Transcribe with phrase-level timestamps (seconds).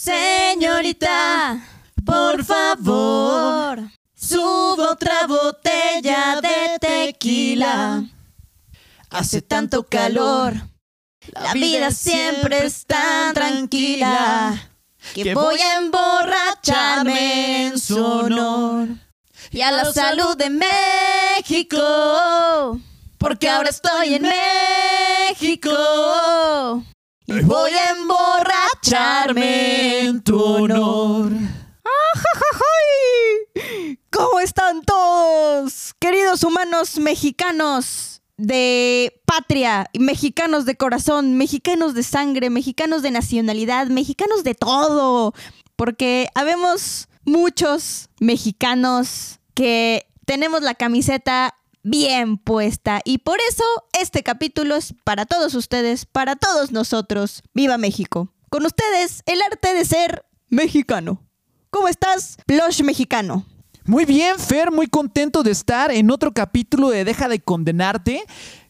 [0.00, 1.60] Señorita,
[2.06, 3.80] por favor,
[4.14, 8.04] subo otra botella de tequila.
[9.10, 10.54] Hace tanto calor,
[11.32, 14.70] la vida siempre es tan tranquila
[15.14, 18.90] que voy a emborracharme en su honor.
[19.50, 21.80] Y a la salud de México,
[23.18, 24.22] porque ahora estoy en
[25.28, 25.74] México.
[27.30, 31.30] Y voy a emborracharme en tu honor.
[34.10, 43.02] ¿Cómo están todos, queridos humanos mexicanos de patria, mexicanos de corazón, mexicanos de sangre, mexicanos
[43.02, 45.34] de nacionalidad, mexicanos de todo?
[45.76, 51.57] Porque habemos muchos mexicanos que tenemos la camiseta
[51.88, 53.64] bien puesta y por eso
[53.98, 57.42] este capítulo es para todos ustedes, para todos nosotros.
[57.54, 58.32] ¡Viva México!
[58.50, 61.22] Con ustedes, el arte de ser mexicano.
[61.70, 63.44] ¿Cómo estás, Plush mexicano?
[63.84, 68.24] Muy bien, Fer, muy contento de estar en otro capítulo de Deja de Condenarte.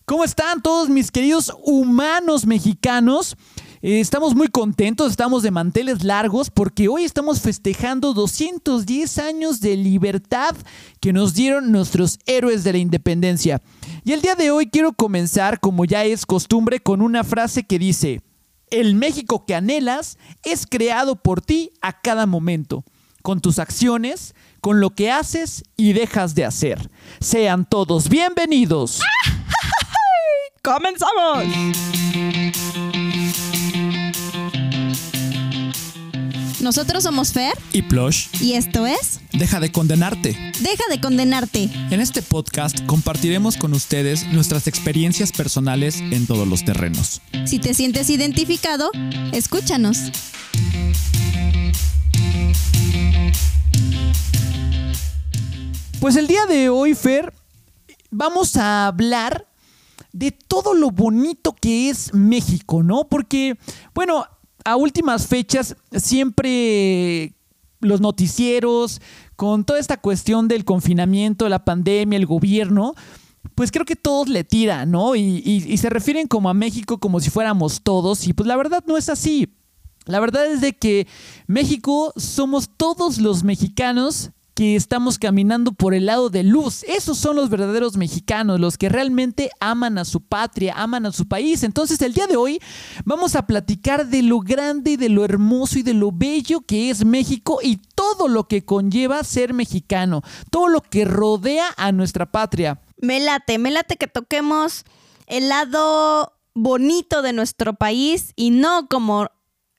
[0.05, 3.37] ¿Cómo están todos mis queridos humanos mexicanos?
[3.81, 9.77] Eh, estamos muy contentos, estamos de manteles largos porque hoy estamos festejando 210 años de
[9.77, 10.57] libertad
[11.01, 13.63] que nos dieron nuestros héroes de la independencia.
[14.05, 17.79] Y el día de hoy quiero comenzar, como ya es costumbre, con una frase que
[17.79, 18.21] dice,
[18.71, 22.85] el México que anhelas es creado por ti a cada momento,
[23.23, 26.91] con tus acciones, con lo que haces y dejas de hacer.
[27.21, 29.01] Sean todos bienvenidos.
[30.63, 31.45] ¡Comenzamos!
[36.61, 40.37] Nosotros somos Fer Y Plush, y esto es deja de condenarte.
[40.61, 41.71] Deja de condenarte.
[41.91, 47.23] En este podcast compartiremos con ustedes nuestras experiencias personales en todos los terrenos.
[47.47, 48.91] Si te sientes identificado,
[49.33, 50.11] escúchanos.
[56.01, 57.33] Pues el día de hoy, Fer,
[58.11, 59.47] vamos a hablar
[60.13, 63.09] de todo lo bonito que es México, ¿no?
[63.09, 63.57] Porque,
[63.95, 64.27] bueno,
[64.71, 67.35] a últimas fechas siempre
[67.81, 69.01] los noticieros,
[69.37, 72.95] con toda esta cuestión del confinamiento, la pandemia, el gobierno,
[73.55, 75.15] pues creo que todos le tiran, ¿no?
[75.15, 78.57] Y, y- y se refieren como a México como si fuéramos todos, y pues la
[78.57, 79.55] verdad no es así.
[80.07, 81.07] La verdad es de que
[81.47, 86.83] México somos todos los mexicanos que estamos caminando por el lado de luz.
[86.83, 91.29] Esos son los verdaderos mexicanos, los que realmente aman a su patria, aman a su
[91.29, 91.63] país.
[91.63, 92.61] Entonces el día de hoy
[93.05, 97.05] vamos a platicar de lo grande, de lo hermoso y de lo bello que es
[97.05, 102.81] México y todo lo que conlleva ser mexicano, todo lo que rodea a nuestra patria.
[103.01, 104.83] Me late, me late que toquemos
[105.29, 109.29] el lado bonito de nuestro país y no como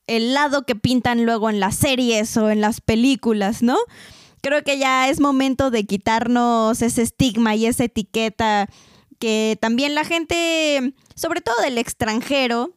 [0.06, 3.76] el lado que pintan luego en las series o en las películas, ¿no?
[4.42, 8.68] Creo que ya es momento de quitarnos ese estigma y esa etiqueta
[9.18, 12.74] que también la gente, sobre todo del extranjero,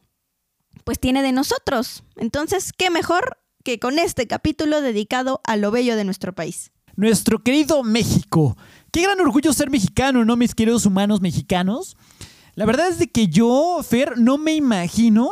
[0.84, 2.04] pues tiene de nosotros.
[2.16, 6.70] Entonces, ¿qué mejor que con este capítulo dedicado a lo bello de nuestro país?
[6.96, 8.56] Nuestro querido México.
[8.92, 11.96] Qué gran orgullo ser mexicano, ¿no, mis queridos humanos mexicanos?
[12.54, 15.30] La verdad es de que yo, Fer, no me imagino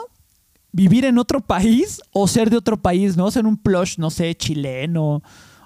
[0.72, 3.30] vivir en otro país o ser de otro país, ¿no?
[3.30, 5.22] Ser un plush, no sé, chileno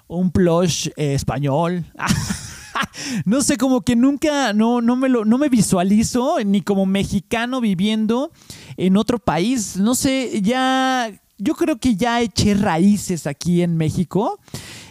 [0.07, 1.85] un plush eh, español.
[3.25, 7.61] no sé, como que nunca, no, no, me lo, no me visualizo ni como mexicano
[7.61, 8.31] viviendo
[8.77, 9.77] en otro país.
[9.77, 14.39] No sé, ya, yo creo que ya eché raíces aquí en México.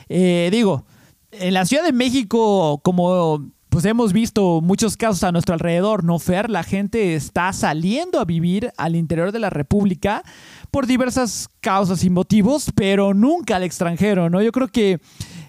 [0.08, 0.84] Eh, digo,
[1.32, 6.18] en la Ciudad de México, como pues hemos visto muchos casos a nuestro alrededor, ¿no,
[6.18, 6.48] Fer?
[6.48, 10.22] La gente está saliendo a vivir al interior de la República
[10.70, 14.40] por diversas causas y motivos, pero nunca al extranjero, ¿no?
[14.40, 14.98] Yo creo que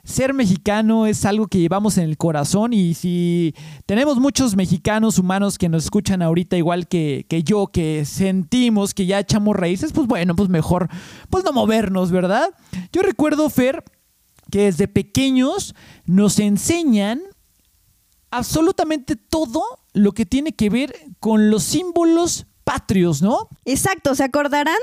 [0.04, 3.56] ser mexicano es algo que llevamos en el corazón y si
[3.86, 9.20] tenemos muchos mexicanos humanos que nos escuchan ahorita igual que, yo, que sentimos que ya
[9.20, 10.90] echamos raíces, pues bueno, pues mejor,
[11.30, 12.50] pues no movernos, ¿verdad?
[12.92, 13.86] Yo recuerdo, Fer,
[14.52, 15.74] que desde pequeños
[16.06, 17.22] nos enseñan
[18.32, 19.64] absolutamente todo
[19.94, 23.50] lo que tiene que ver con los símbolos patrios, ¿no?
[23.66, 24.78] Exacto, ¿se acordarán?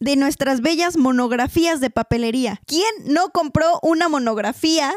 [0.00, 2.60] De nuestras bellas monografías de papelería.
[2.66, 4.94] ¿Quién no compró una monografía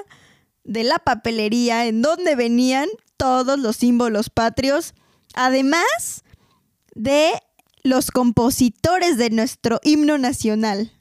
[0.63, 2.88] de la papelería en donde venían
[3.18, 4.94] todos los símbolos patrios?
[5.34, 6.24] Además
[6.94, 7.31] de
[7.84, 10.92] los compositores de nuestro himno nacional.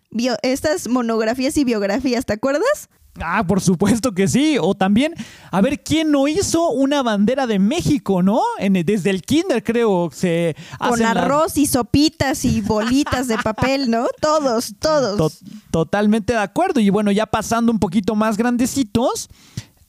[0.42, 2.88] Estas monografías y biografías, ¿te acuerdas?
[3.22, 4.56] Ah, por supuesto que sí.
[4.60, 5.14] O también,
[5.50, 8.40] a ver, ¿quién no hizo una bandera de México, no?
[8.58, 14.06] En, desde el kinder, creo, se Con arroz y sopitas y bolitas de papel, ¿no?
[14.20, 15.16] Todos, todos.
[15.16, 15.32] To-
[15.70, 16.80] totalmente de acuerdo.
[16.80, 19.28] Y bueno, ya pasando un poquito más grandecitos,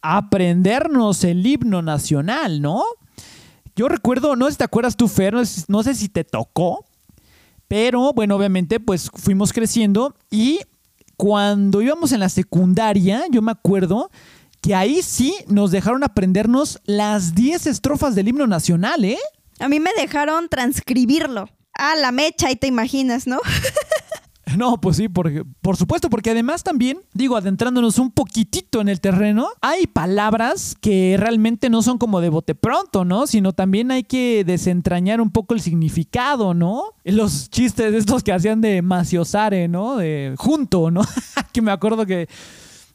[0.02, 2.84] aprendernos el himno nacional, ¿no?
[3.76, 6.24] Yo recuerdo, no sé si te acuerdas tú, Fer, no sé, no sé si te
[6.24, 6.86] tocó,
[7.68, 10.60] pero bueno, obviamente pues fuimos creciendo y
[11.22, 14.10] cuando íbamos en la secundaria, yo me acuerdo
[14.60, 19.20] que ahí sí nos dejaron aprendernos las 10 estrofas del himno nacional, ¿eh?
[19.60, 21.48] A mí me dejaron transcribirlo.
[21.76, 23.40] Ah, la mecha, y te imaginas, ¿no?
[24.58, 29.00] No, pues sí, porque, por supuesto, porque además también, digo, adentrándonos un poquitito en el
[29.00, 33.28] terreno, hay palabras que realmente no son como de bote pronto, ¿no?
[33.28, 36.84] Sino también hay que desentrañar un poco el significado, ¿no?
[37.04, 39.98] Los chistes estos que hacían de maciosare, ¿no?
[39.98, 41.02] De junto, ¿no?
[41.54, 42.28] que me acuerdo que,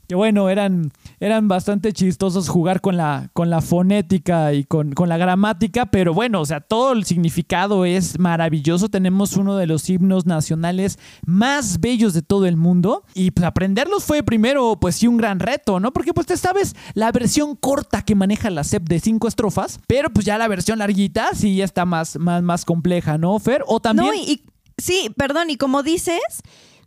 [0.08, 5.08] que bueno, eran, eran bastante chistosos jugar con la, con la fonética y con, con
[5.08, 8.88] la gramática, pero bueno, o sea, todo el significado es maravilloso.
[8.88, 14.04] Tenemos uno de los himnos nacionales más bellos de todo el mundo y pues aprenderlos
[14.04, 15.92] fue primero, pues sí, un gran reto, ¿no?
[15.92, 20.10] Porque pues te sabes la versión corta que maneja la SEP de cinco estrofas, pero
[20.10, 23.62] pues ya la versión larguita sí está más, más, más compleja, ¿no, Fer?
[23.66, 24.08] O también...
[24.08, 24.42] No, y-
[24.78, 26.20] sí, perdón, y como dices,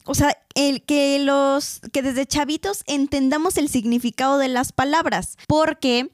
[0.06, 6.10] o sea, el que los que desde chavitos entendamos el significado de las palabras, porque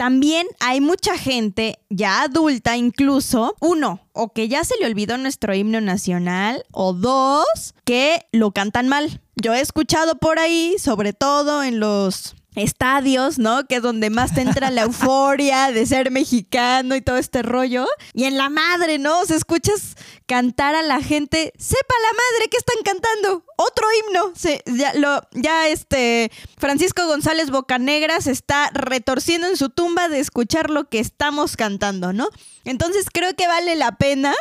[0.00, 5.54] también hay mucha gente ya adulta incluso, uno, o que ya se le olvidó nuestro
[5.54, 9.20] himno nacional, o dos, que lo cantan mal.
[9.36, 13.66] Yo he escuchado por ahí, sobre todo en los estadios, ¿no?
[13.66, 17.86] Que es donde más te entra la euforia de ser mexicano y todo este rollo.
[18.12, 19.20] Y en la madre, ¿no?
[19.20, 24.32] O sea, escuchas cantar a la gente, sepa la madre que están cantando, otro himno.
[24.36, 24.92] Se, ya,
[25.32, 30.98] ya este Francisco González Bocanegra se está retorciendo en su tumba de escuchar lo que
[30.98, 32.28] estamos cantando, ¿no?
[32.64, 34.34] Entonces creo que vale la pena,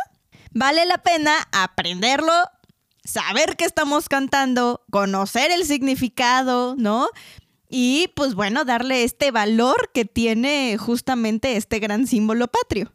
[0.52, 2.34] vale la pena aprenderlo
[3.04, 7.10] saber qué estamos cantando, conocer el significado, ¿no?
[7.70, 12.92] Y pues bueno, darle este valor que tiene justamente este gran símbolo patrio.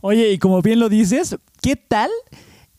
[0.00, 2.10] Oye, y como bien lo dices, ¿qué tal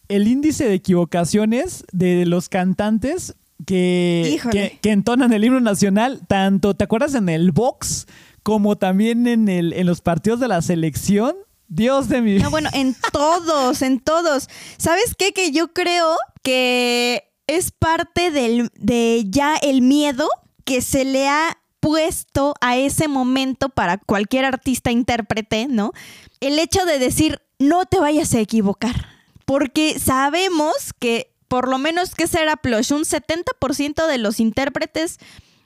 [0.08, 3.36] el índice de equivocaciones de los cantantes
[3.66, 6.22] que, que, que entonan el himno nacional?
[6.28, 8.08] Tanto, ¿te acuerdas en el box
[8.44, 11.36] como también en, el, en los partidos de la selección?
[11.68, 14.48] Dios de mi No, bueno, en todos, en todos.
[14.78, 15.34] ¿Sabes qué?
[15.34, 20.30] Que yo creo que es parte del, de ya el miedo
[20.68, 25.94] que se le ha puesto a ese momento para cualquier artista intérprete, ¿no?
[26.42, 29.08] El hecho de decir, no te vayas a equivocar.
[29.46, 35.20] Porque sabemos que, por lo menos que será Plush, un 70% de los intérpretes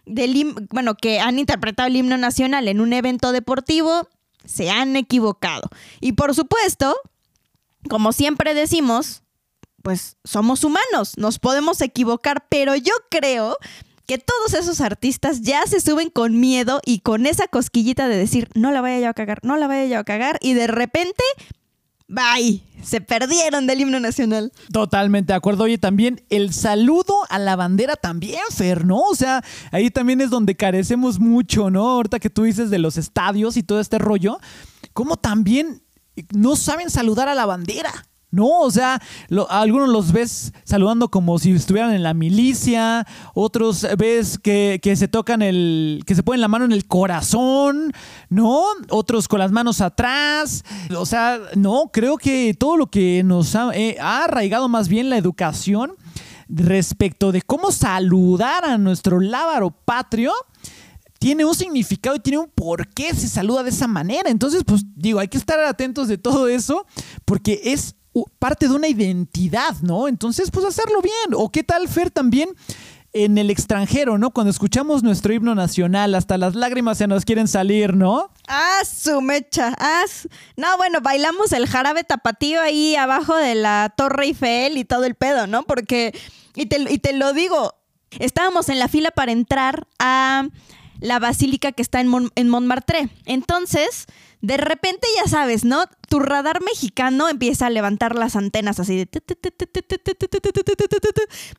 [0.05, 4.07] del bueno, que han interpretado el himno nacional en un evento deportivo
[4.45, 5.67] se han equivocado.
[5.99, 6.95] Y por supuesto,
[7.89, 9.23] como siempre decimos,
[9.81, 13.57] pues somos humanos, nos podemos equivocar, pero yo creo
[14.05, 18.49] que todos esos artistas ya se suben con miedo y con esa cosquillita de decir,
[18.55, 21.23] no la vaya yo a cagar, no la vaya yo a cagar, y de repente,
[22.07, 24.51] bye, se perdieron del himno nacional.
[24.71, 25.63] Totalmente de acuerdo.
[25.63, 28.99] Oye, también el saludo a la bandera también, Fer, ¿no?
[29.01, 31.87] O sea, ahí también es donde carecemos mucho, ¿no?
[31.89, 34.39] Ahorita que tú dices de los estadios y todo este rollo,
[34.93, 35.83] como también
[36.33, 37.91] no saben saludar a la bandera.
[38.31, 39.01] No, o sea,
[39.49, 45.09] algunos los ves saludando como si estuvieran en la milicia, otros ves que, que se
[45.09, 47.91] tocan el, que se ponen la mano en el corazón,
[48.29, 48.63] ¿no?
[48.89, 50.63] Otros con las manos atrás.
[50.97, 55.09] O sea, no, creo que todo lo que nos ha, eh, ha arraigado más bien
[55.09, 55.91] la educación
[56.47, 60.33] respecto de cómo saludar a nuestro lábaro patrio
[61.19, 64.29] tiene un significado y tiene un por qué se saluda de esa manera.
[64.31, 66.87] Entonces, pues digo, hay que estar atentos de todo eso
[67.25, 67.95] porque es
[68.39, 70.07] parte de una identidad, ¿no?
[70.07, 71.33] Entonces, pues hacerlo bien.
[71.35, 72.49] O qué tal, Fer, también
[73.13, 74.31] en el extranjero, ¿no?
[74.31, 78.31] Cuando escuchamos nuestro himno nacional, hasta las lágrimas se nos quieren salir, ¿no?
[78.47, 79.75] Ah, su mecha.
[79.79, 80.03] Ah,
[80.55, 85.15] No, bueno, bailamos el jarabe tapatío ahí abajo de la Torre Eiffel y todo el
[85.15, 85.63] pedo, ¿no?
[85.63, 86.17] Porque,
[86.55, 87.75] y te, lo digo,
[88.19, 90.47] estábamos en la fila para entrar a
[90.99, 93.09] la basílica que está en Montmartre.
[93.25, 94.05] Entonces,
[94.41, 95.85] de repente ya sabes, ¿no?
[96.09, 99.07] Tu radar mexicano empieza a levantar las antenas así de...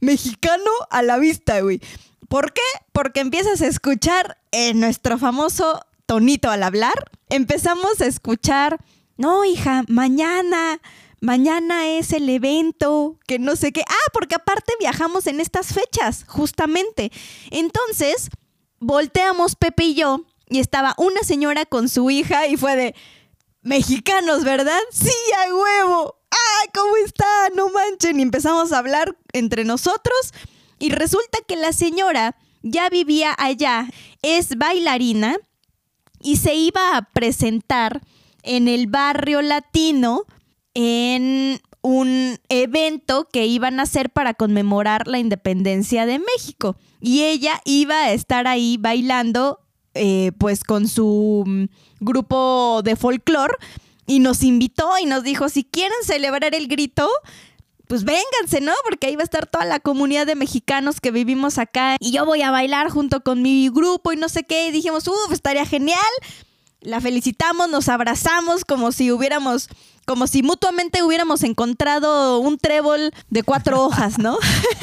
[0.01, 1.81] Mexicano a la vista, güey.
[2.29, 2.63] ¿Por qué?
[2.93, 7.11] Porque empiezas a escuchar eh, nuestro famoso tonito al hablar.
[7.29, 8.79] Empezamos a escuchar,
[9.17, 10.81] no, hija, mañana,
[11.21, 13.85] mañana es el evento, que no sé qué.
[13.87, 17.13] Ah, porque aparte viajamos en estas fechas, justamente.
[17.51, 18.29] Entonces,
[18.81, 22.95] volteamos Pepe y yo y estaba una señora con su hija y fue de
[23.63, 24.81] mexicanos, ¿verdad?
[24.91, 26.17] Sí, a huevo.
[26.31, 27.49] ¡Ay, cómo está!
[27.55, 28.19] No manchen.
[28.19, 30.33] Y empezamos a hablar entre nosotros
[30.79, 33.89] y resulta que la señora ya vivía allá,
[34.23, 35.37] es bailarina
[36.21, 38.03] y se iba a presentar
[38.43, 40.25] en el barrio latino
[40.75, 46.77] en un evento que iban a hacer para conmemorar la independencia de México.
[47.01, 49.59] Y ella iba a estar ahí bailando,
[49.95, 51.65] eh, pues con su mm,
[52.01, 53.55] grupo de folclore,
[54.07, 57.09] y nos invitó y nos dijo, si quieren celebrar el grito,
[57.87, 58.73] pues vénganse, ¿no?
[58.85, 62.25] Porque ahí va a estar toda la comunidad de mexicanos que vivimos acá y yo
[62.25, 64.69] voy a bailar junto con mi grupo y no sé qué.
[64.69, 65.99] Y dijimos, uff, estaría genial.
[66.81, 69.69] La felicitamos, nos abrazamos como si hubiéramos,
[70.05, 74.39] como si mutuamente hubiéramos encontrado un trébol de cuatro hojas, ¿no?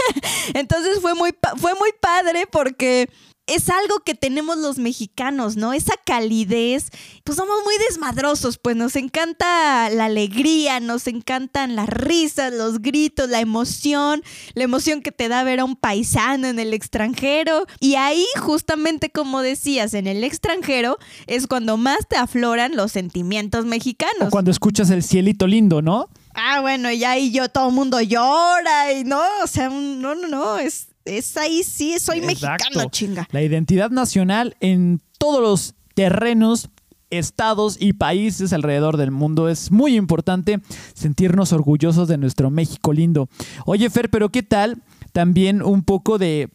[0.54, 3.10] Entonces fue muy, fue muy padre porque
[3.50, 5.74] es algo que tenemos los mexicanos, ¿no?
[5.74, 6.90] Esa calidez.
[7.24, 13.30] Pues somos muy desmadrosos, pues nos encanta la alegría, nos encantan las risas, los gritos,
[13.30, 17.66] la emoción, la emoción que te da ver a un paisano en el extranjero.
[17.80, 23.66] Y ahí, justamente como decías, en el extranjero es cuando más te afloran los sentimientos
[23.66, 24.28] mexicanos.
[24.28, 26.10] O cuando escuchas el cielito lindo, ¿no?
[26.36, 30.28] Ah, bueno, y ahí yo todo el mundo llora y no, o sea, no, no,
[30.28, 33.28] no, es es ahí sí, soy mexicano, chinga.
[33.32, 36.70] La identidad nacional en todos los terrenos
[37.10, 39.50] estados y países alrededor del mundo.
[39.50, 40.60] Es muy importante
[40.94, 43.30] sentirnos orgullosos de nuestro México lindo.
[43.66, 44.82] Oye, Fer, pero ¿qué tal?
[45.12, 46.50] También un poco de,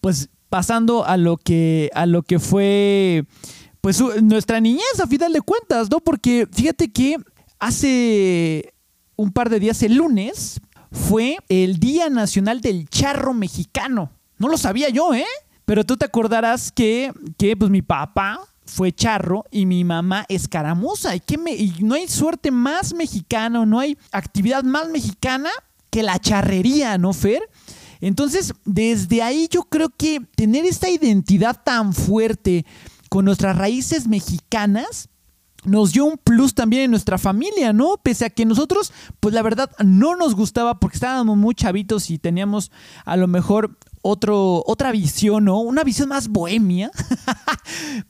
[0.00, 3.24] pues, pasando a lo que, a lo que fue,
[3.80, 5.98] pues, nuestra niñez, a final de cuentas, ¿no?
[6.00, 7.16] Porque fíjate que
[7.58, 8.72] hace
[9.16, 10.60] un par de días, el lunes,
[10.92, 14.10] fue el Día Nacional del Charro Mexicano.
[14.38, 15.24] No lo sabía yo, ¿eh?
[15.64, 21.14] Pero tú te acordarás que, que pues mi papá fue charro y mi mamá escaramuza.
[21.14, 25.50] ¿Y, me, y no hay suerte más mexicana, no hay actividad más mexicana
[25.90, 27.42] que la charrería, ¿no, Fer?
[28.00, 32.64] Entonces, desde ahí yo creo que tener esta identidad tan fuerte
[33.10, 35.08] con nuestras raíces mexicanas
[35.64, 37.98] nos dio un plus también en nuestra familia, ¿no?
[38.02, 42.18] Pese a que nosotros, pues la verdad, no nos gustaba porque estábamos muy chavitos y
[42.18, 42.70] teníamos
[43.04, 45.60] a lo mejor otro, otra visión, ¿no?
[45.60, 46.90] Una visión más bohemia.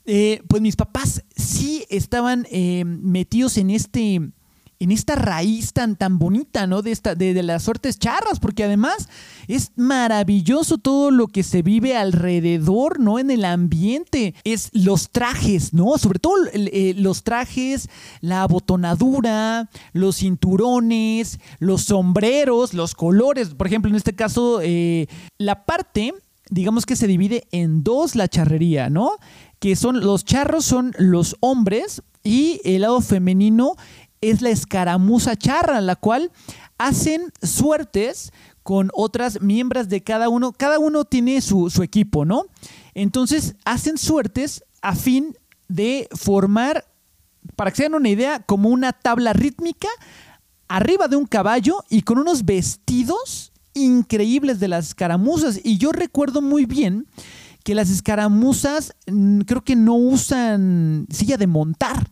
[0.06, 4.32] Eh, pues mis papás sí estaban eh, metidos en este
[4.80, 6.80] en esta raíz tan, tan bonita, ¿no?
[6.80, 9.10] De, esta, de, las suertes charras, porque además
[9.46, 13.18] es maravilloso todo lo que se vive alrededor, ¿no?
[13.18, 14.34] En el ambiente.
[14.42, 15.98] Es los trajes, ¿no?
[15.98, 17.90] Sobre todo eh, los trajes,
[18.22, 23.50] la abotonadura, los cinturones, los sombreros, los colores.
[23.50, 26.14] Por ejemplo, en este caso, eh, la parte,
[26.48, 29.12] digamos que se divide en dos la charrería, ¿no?
[29.58, 33.76] Que son los charros son los hombres y el lado femenino
[34.20, 36.30] es la escaramuza charra, la cual
[36.78, 40.52] hacen suertes con otras miembros de cada uno.
[40.52, 42.44] Cada uno tiene su, su equipo, ¿no?
[42.94, 45.36] Entonces hacen suertes a fin
[45.68, 46.84] de formar,
[47.56, 49.88] para que se den una idea, como una tabla rítmica
[50.68, 55.60] arriba de un caballo y con unos vestidos increíbles de las escaramuzas.
[55.64, 57.06] Y yo recuerdo muy bien
[57.64, 62.10] que las escaramuzas mm, creo que no usan silla de montar.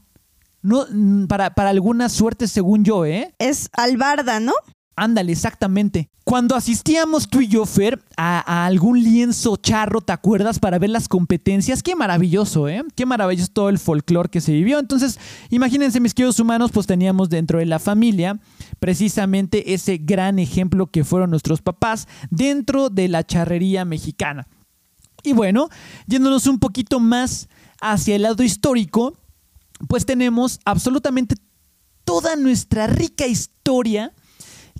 [0.62, 3.34] No, mm, para, para alguna suerte, según yo, ¿eh?
[3.38, 4.52] Es albarda, ¿no?
[4.98, 6.10] Ándale, exactamente.
[6.24, 10.58] Cuando asistíamos tú y yo, Fer, a, algún lienzo charro, ¿te acuerdas?
[10.58, 11.84] Para ver las competencias.
[11.84, 12.82] Qué maravilloso, ¿eh?
[12.96, 14.80] Qué maravilloso todo el folclore que se vivió.
[14.80, 18.40] Entonces, imagínense, mis queridos humanos, pues teníamos dentro de la familia
[18.80, 24.48] precisamente ese gran ejemplo que fueron nuestros papás dentro de la charrería mexicana.
[25.22, 25.68] Y bueno,
[26.08, 27.48] yéndonos un poquito más
[27.80, 29.16] hacia el lado histórico,
[29.86, 31.36] pues tenemos absolutamente
[32.04, 34.12] toda nuestra rica historia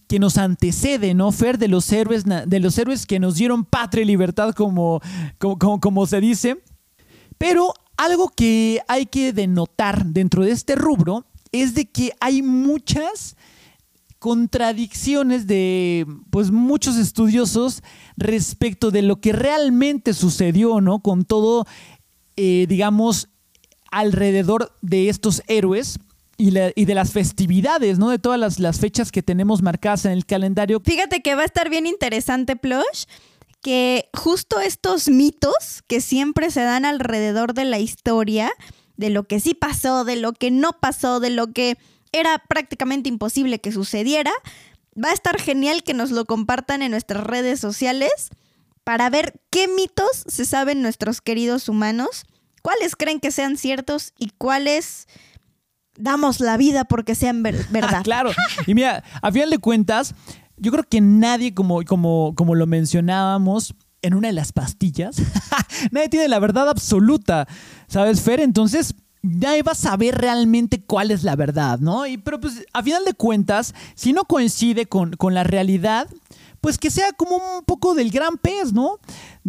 [0.09, 1.59] que nos antecede, ¿no, Fer?
[1.59, 5.01] De los héroes, de los héroes que nos dieron patria y libertad, como,
[5.39, 6.63] como, como se dice.
[7.37, 13.37] Pero algo que hay que denotar dentro de este rubro es de que hay muchas
[14.19, 17.83] contradicciones de pues muchos estudiosos
[18.17, 21.01] respecto de lo que realmente sucedió, ¿no?
[21.01, 21.67] Con todo,
[22.37, 23.29] eh, digamos,
[23.91, 25.99] alrededor de estos héroes
[26.37, 28.11] y, de las festividades, ¿no?
[28.11, 30.81] De todas las, las, fechas que tenemos marcadas en el calendario.
[30.81, 33.07] Fíjate que va a estar bien interesante, Plush,
[33.61, 38.53] que justo estos mitos que siempre se dan alrededor de la historia,
[38.97, 41.77] de lo que sí pasó, de lo que no pasó, de lo que
[42.13, 44.33] era prácticamente imposible que sucediera,
[45.03, 48.13] va a estar genial que nos lo compartan en nuestras redes sociales
[48.85, 52.25] para ver qué mitos se saben nuestros queridos humanos,
[52.69, 55.07] cuáles creen que sean ciertos y cuáles
[55.97, 58.03] damos la vida porque sean ver- verdad.
[58.03, 58.31] claro.
[58.67, 60.15] Y mira, a final de cuentas,
[60.59, 65.17] yo creo que nadie, como, como, como lo mencionábamos en una de las pastillas,
[65.93, 67.49] nadie tiene la verdad absoluta,
[67.87, 68.41] ¿sabes, Fer?
[68.41, 72.07] Entonces, nadie va a saber realmente cuál es la verdad, ¿no?
[72.07, 76.07] Y, pero pues, a final de cuentas, si no coincide con, con la realidad,
[76.61, 78.99] pues que sea como un poco del gran pez, ¿no?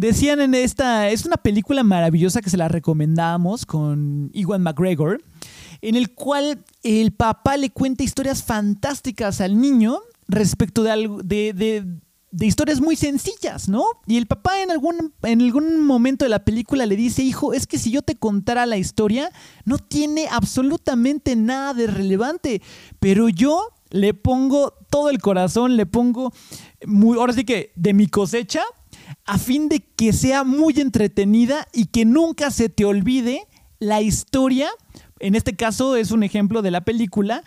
[0.00, 5.22] Decían en esta, es una película maravillosa que se la recomendamos con Iwan McGregor,
[5.82, 11.52] en el cual el papá le cuenta historias fantásticas al niño respecto de, algo, de,
[11.52, 11.84] de-
[12.30, 13.84] de historias muy sencillas, ¿no?
[14.06, 17.66] Y el papá en algún, en algún momento de la película le dice, hijo, es
[17.66, 19.30] que si yo te contara la historia,
[19.66, 22.62] no tiene absolutamente nada de relevante,
[23.00, 26.32] pero yo le pongo todo el corazón, le pongo,
[26.86, 28.62] muy, ahora sí que de mi cosecha,
[29.30, 33.46] a fin de que sea muy entretenida y que nunca se te olvide
[33.78, 34.68] la historia,
[35.20, 37.44] en este caso es un ejemplo de la película,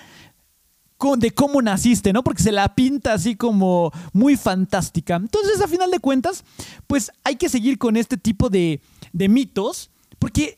[1.18, 2.24] de cómo naciste, ¿no?
[2.24, 5.18] Porque se la pinta así como muy fantástica.
[5.18, 6.46] Entonces, a final de cuentas,
[6.88, 8.80] pues hay que seguir con este tipo de,
[9.12, 10.58] de mitos, porque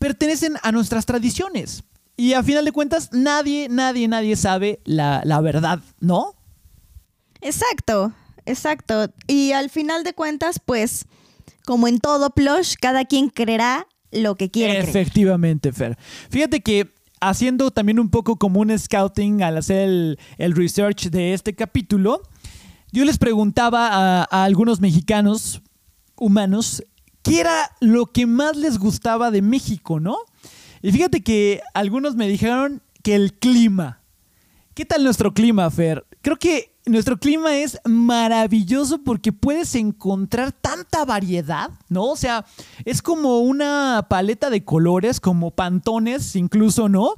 [0.00, 1.84] pertenecen a nuestras tradiciones.
[2.16, 6.34] Y a final de cuentas, nadie, nadie, nadie sabe la, la verdad, ¿no?
[7.40, 8.12] Exacto,
[8.46, 9.12] exacto.
[9.26, 11.06] Y al final de cuentas, pues,
[11.64, 14.78] como en todo plush, cada quien creerá lo que quiere.
[14.78, 15.98] Efectivamente, Fer.
[16.30, 21.34] Fíjate que haciendo también un poco como un scouting al hacer el, el research de
[21.34, 22.22] este capítulo,
[22.92, 25.62] yo les preguntaba a, a algunos mexicanos
[26.16, 26.84] humanos
[27.22, 30.16] qué era lo que más les gustaba de México, ¿no?
[30.82, 34.02] Y fíjate que algunos me dijeron que el clima.
[34.74, 36.04] ¿Qué tal nuestro clima, Fer?
[36.20, 42.04] Creo que nuestro clima es maravilloso porque puedes encontrar tanta variedad, ¿no?
[42.06, 42.44] O sea,
[42.84, 47.14] es como una paleta de colores, como pantones incluso, ¿no?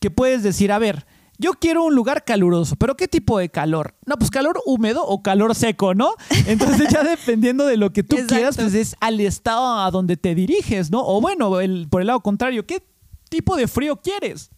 [0.00, 1.06] Que puedes decir, a ver,
[1.38, 3.94] yo quiero un lugar caluroso, pero ¿qué tipo de calor?
[4.06, 6.10] No, pues calor húmedo o calor seco, ¿no?
[6.46, 8.34] Entonces ya dependiendo de lo que tú Exacto.
[8.34, 11.04] quieras, pues es al estado a donde te diriges, ¿no?
[11.04, 12.84] O bueno, el- por el lado contrario, ¿qué
[13.28, 14.50] tipo de frío quieres?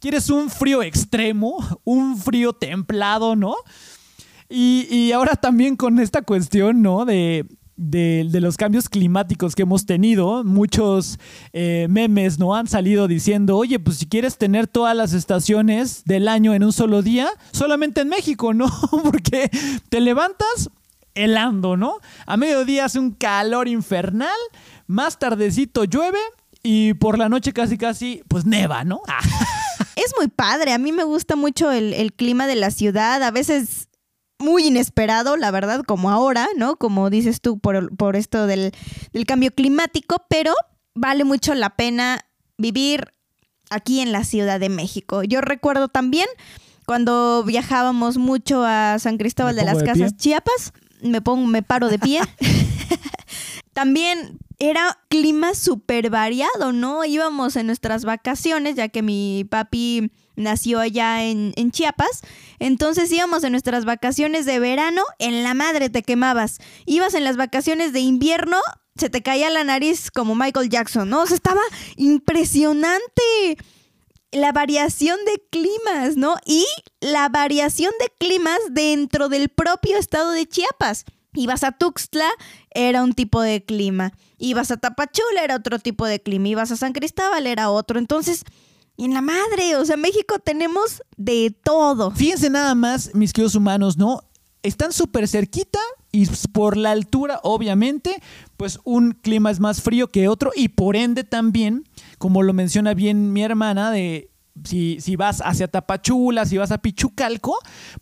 [0.00, 1.56] ¿Quieres un frío extremo?
[1.84, 3.54] ¿Un frío templado, no?
[4.48, 7.04] Y, y ahora también con esta cuestión, ¿no?
[7.04, 7.44] De,
[7.76, 11.18] de- los cambios climáticos que hemos tenido, muchos
[11.52, 12.54] eh, memes, ¿no?
[12.54, 16.72] Han salido diciendo, oye, pues si quieres tener todas las estaciones del año en un
[16.72, 18.66] solo día, solamente en México, ¿no?
[19.04, 19.50] Porque
[19.88, 20.70] te levantas
[21.14, 21.94] helando, ¿no?
[22.26, 24.38] A mediodía hace un calor infernal,
[24.86, 26.18] más tardecito llueve
[26.62, 29.00] y por la noche casi casi, pues neva, ¿no?
[29.08, 29.20] Ah.
[30.08, 33.30] Es muy padre, a mí me gusta mucho el, el clima de la ciudad, a
[33.30, 33.88] veces
[34.38, 36.76] muy inesperado, la verdad, como ahora, ¿no?
[36.76, 38.72] Como dices tú, por, por esto del,
[39.12, 40.54] del cambio climático, pero
[40.94, 42.24] vale mucho la pena
[42.56, 43.12] vivir
[43.68, 45.24] aquí en la Ciudad de México.
[45.24, 46.26] Yo recuerdo también
[46.86, 50.16] cuando viajábamos mucho a San Cristóbal de las de Casas, pie.
[50.16, 52.20] Chiapas, me pongo, me paro de pie.
[53.74, 57.04] También era clima súper variado, ¿no?
[57.04, 62.22] Íbamos en nuestras vacaciones, ya que mi papi nació allá en, en Chiapas.
[62.58, 66.58] Entonces íbamos en nuestras vacaciones de verano, en la madre te quemabas.
[66.86, 68.58] Ibas en las vacaciones de invierno,
[68.96, 71.22] se te caía la nariz como Michael Jackson, ¿no?
[71.22, 71.62] O sea, estaba
[71.96, 73.56] impresionante
[74.32, 76.36] la variación de climas, ¿no?
[76.44, 76.66] Y
[77.00, 81.04] la variación de climas dentro del propio estado de Chiapas.
[81.34, 82.28] Ibas a Tuxtla,
[82.70, 84.12] era un tipo de clima.
[84.38, 86.48] Ibas a Tapachula, era otro tipo de clima.
[86.48, 87.98] Ibas a San Cristóbal, era otro.
[87.98, 88.44] Entonces,
[88.96, 92.10] en la madre, o sea, México tenemos de todo.
[92.10, 94.22] Fíjense nada más, mis queridos humanos, ¿no?
[94.62, 95.78] Están súper cerquita
[96.10, 98.20] y por la altura, obviamente,
[98.56, 101.84] pues un clima es más frío que otro y por ende también,
[102.18, 104.30] como lo menciona bien mi hermana, de
[104.64, 107.56] si, si vas hacia Tapachula, si vas a Pichucalco,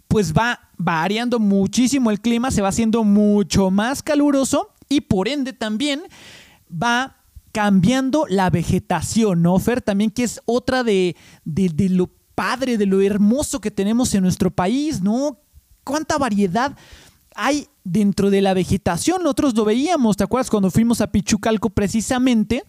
[0.09, 5.53] pues va variando muchísimo el clima, se va haciendo mucho más caluroso y por ende
[5.53, 6.03] también
[6.71, 7.17] va
[7.53, 9.81] cambiando la vegetación, ¿no, Fer?
[9.81, 14.23] También que es otra de, de, de lo padre, de lo hermoso que tenemos en
[14.23, 15.41] nuestro país, ¿no?
[15.85, 16.77] Cuánta variedad
[17.35, 19.23] hay dentro de la vegetación.
[19.23, 20.51] Nosotros lo veíamos, ¿te acuerdas?
[20.51, 22.65] Cuando fuimos a Pichucalco precisamente,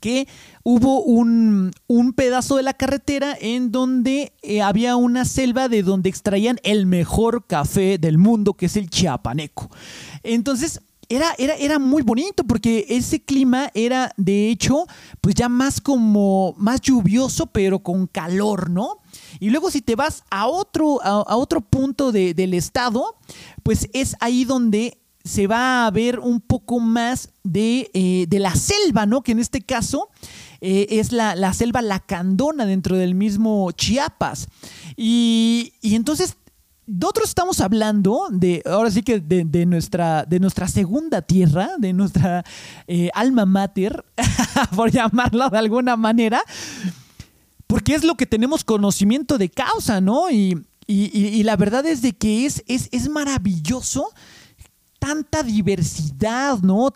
[0.00, 0.26] que
[0.62, 6.08] hubo un, un pedazo de la carretera en donde eh, había una selva de donde
[6.08, 9.70] extraían el mejor café del mundo, que es el chiapaneco.
[10.22, 14.86] Entonces, era, era, era muy bonito porque ese clima era, de hecho,
[15.20, 18.98] pues ya más como, más lluvioso, pero con calor, ¿no?
[19.40, 23.16] Y luego si te vas a otro, a, otro punto de- del estado,
[23.64, 28.54] pues es ahí donde se va a ver un poco más de, eh, de la
[28.54, 29.22] selva, ¿no?
[29.22, 30.08] Que en este caso
[30.60, 34.46] eh, es la, la, selva lacandona dentro del mismo Chiapas.
[34.96, 36.36] Y, y entonces
[36.90, 41.92] nosotros estamos hablando de, ahora sí que de, de, nuestra, de nuestra segunda tierra, de
[41.92, 42.44] nuestra
[42.88, 44.04] eh, alma mater,
[44.76, 46.42] por llamarla de alguna manera,
[47.66, 50.30] porque es lo que tenemos conocimiento de causa, ¿no?
[50.30, 54.08] Y, y, y la verdad es de que es, es, es maravilloso
[54.98, 56.92] tanta diversidad, ¿no?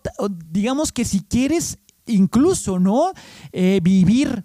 [0.51, 3.13] Digamos que si quieres incluso, ¿no?
[3.53, 4.45] Eh, vivir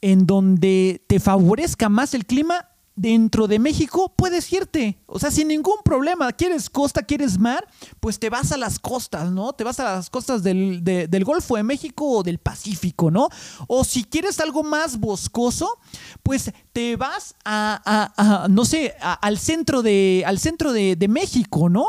[0.00, 2.69] en donde te favorezca más el clima,
[3.00, 6.32] dentro de México puedes irte, o sea, sin ningún problema.
[6.32, 7.66] ¿Quieres costa, quieres mar?
[7.98, 9.54] Pues te vas a las costas, ¿no?
[9.54, 13.28] Te vas a las costas del, de, del Golfo de México o del Pacífico, ¿no?
[13.68, 15.78] O si quieres algo más boscoso,
[16.22, 21.70] pues te vas a, a, a no sé, al centro, de, al centro de México,
[21.70, 21.86] ¿no?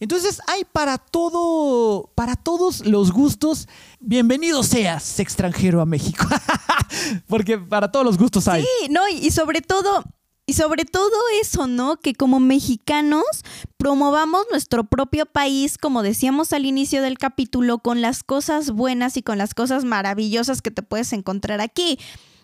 [0.00, 3.68] Entonces hay para todo, para todos los gustos.
[4.00, 6.26] Bienvenido seas, extranjero a México.
[7.28, 8.62] Porque para todos los gustos hay.
[8.62, 10.04] Sí, no, y sobre todo,
[10.46, 11.96] y sobre todo eso, ¿no?
[11.96, 13.24] Que como mexicanos
[13.76, 19.22] promovamos nuestro propio país, como decíamos al inicio del capítulo, con las cosas buenas y
[19.22, 21.98] con las cosas maravillosas que te puedes encontrar aquí.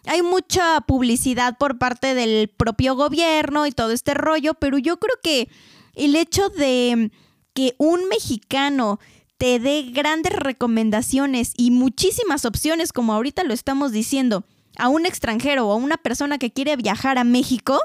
[0.06, 5.16] Hay mucha publicidad por parte del propio gobierno y todo este rollo, pero yo creo
[5.22, 5.50] que
[5.94, 7.10] el hecho de
[7.52, 8.98] que un mexicano
[9.36, 14.44] te dé grandes recomendaciones y muchísimas opciones, como ahorita lo estamos diciendo,
[14.76, 17.80] a un extranjero o a una persona que quiere viajar a México,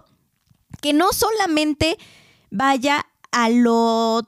[0.82, 1.98] que no solamente
[2.52, 4.22] vaya a lo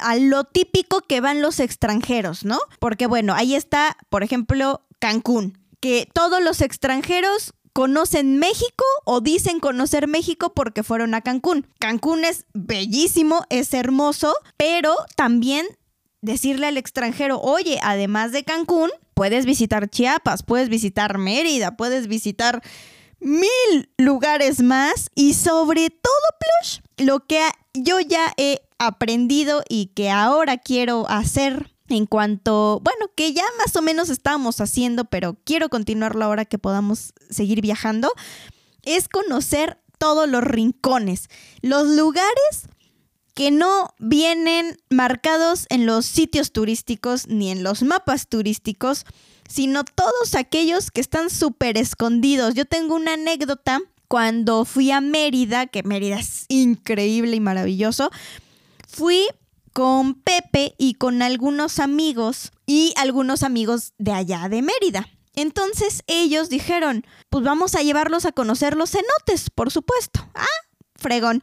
[0.00, 2.58] a lo típico que van los extranjeros, ¿no?
[2.80, 9.60] Porque bueno, ahí está, por ejemplo, Cancún, que todos los extranjeros conocen México o dicen
[9.60, 11.66] conocer México porque fueron a Cancún.
[11.78, 15.66] Cancún es bellísimo, es hermoso, pero también
[16.22, 22.62] decirle al extranjero, oye, además de Cancún, puedes visitar Chiapas, puedes visitar Mérida, puedes visitar
[23.20, 27.40] mil lugares más y sobre todo, Plush, lo que
[27.72, 33.74] yo ya he aprendido y que ahora quiero hacer en cuanto, bueno, que ya más
[33.76, 38.12] o menos estábamos haciendo, pero quiero continuarlo ahora que podamos seguir viajando,
[38.82, 41.28] es conocer todos los rincones,
[41.62, 42.68] los lugares
[43.34, 49.04] que no vienen marcados en los sitios turísticos ni en los mapas turísticos,
[49.48, 52.54] sino todos aquellos que están súper escondidos.
[52.54, 58.10] Yo tengo una anécdota cuando fui a Mérida, que Mérida es increíble y maravilloso.
[58.88, 59.26] Fui
[59.72, 65.08] con Pepe y con algunos amigos y algunos amigos de allá de Mérida.
[65.34, 70.24] Entonces ellos dijeron, pues vamos a llevarlos a conocer los cenotes, por supuesto.
[70.34, 70.46] Ah,
[70.94, 71.42] fregón.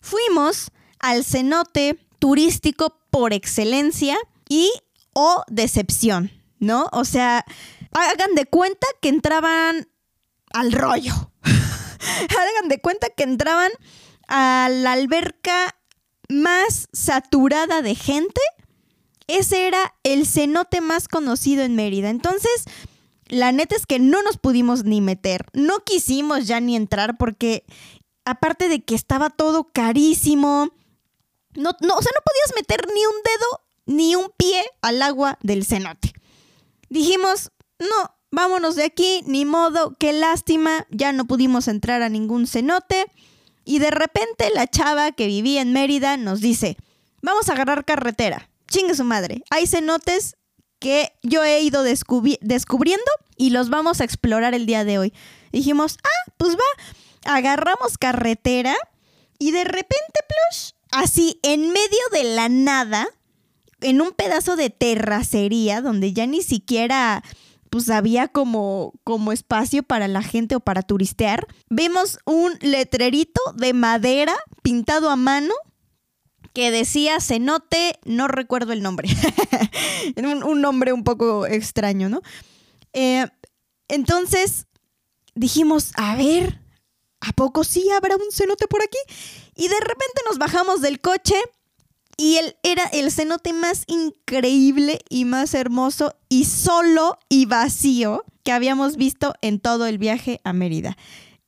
[0.00, 4.16] Fuimos al cenote turístico por excelencia
[4.48, 4.70] y
[5.12, 6.88] o decepción, ¿no?
[6.92, 7.44] O sea,
[7.92, 9.88] hagan de cuenta que entraban
[10.52, 11.12] al rollo.
[11.42, 13.70] hagan de cuenta que entraban
[14.28, 15.76] a la alberca
[16.28, 18.40] más saturada de gente.
[19.26, 22.10] Ese era el cenote más conocido en Mérida.
[22.10, 22.64] Entonces,
[23.28, 25.46] la neta es que no nos pudimos ni meter.
[25.52, 27.64] No quisimos ya ni entrar porque,
[28.24, 30.70] aparte de que estaba todo carísimo,
[31.56, 35.38] no, no, o sea, no podías meter ni un dedo ni un pie al agua
[35.42, 36.12] del cenote.
[36.88, 42.46] Dijimos, no, vámonos de aquí, ni modo, qué lástima, ya no pudimos entrar a ningún
[42.46, 43.06] cenote.
[43.64, 46.76] Y de repente la chava que vivía en Mérida nos dice,
[47.22, 48.48] vamos a agarrar carretera.
[48.68, 49.42] Chingue su madre.
[49.50, 50.36] Hay cenotes
[50.78, 55.14] que yo he ido descubri descubriendo y los vamos a explorar el día de hoy.
[55.52, 57.32] Dijimos, ah, pues va.
[57.32, 58.76] Agarramos carretera
[59.38, 63.06] y de repente, plush, así en medio de la nada,
[63.80, 67.22] en un pedazo de terracería donde ya ni siquiera
[67.70, 71.46] pues había como, como espacio para la gente o para turistear.
[71.68, 75.52] Vemos un letrerito de madera pintado a mano
[76.52, 79.10] que decía cenote, no recuerdo el nombre,
[80.16, 82.22] un, un, nombre un poco extraño, ¿no?
[82.94, 83.26] Eh,
[83.88, 84.66] entonces
[85.34, 86.62] dijimos, a ver,
[87.26, 88.98] ¿a poco sí habrá un cenote por aquí?
[89.54, 91.36] Y de repente nos bajamos del coche
[92.16, 98.52] y él era el cenote más increíble y más hermoso y solo y vacío que
[98.52, 100.96] habíamos visto en todo el viaje a Mérida.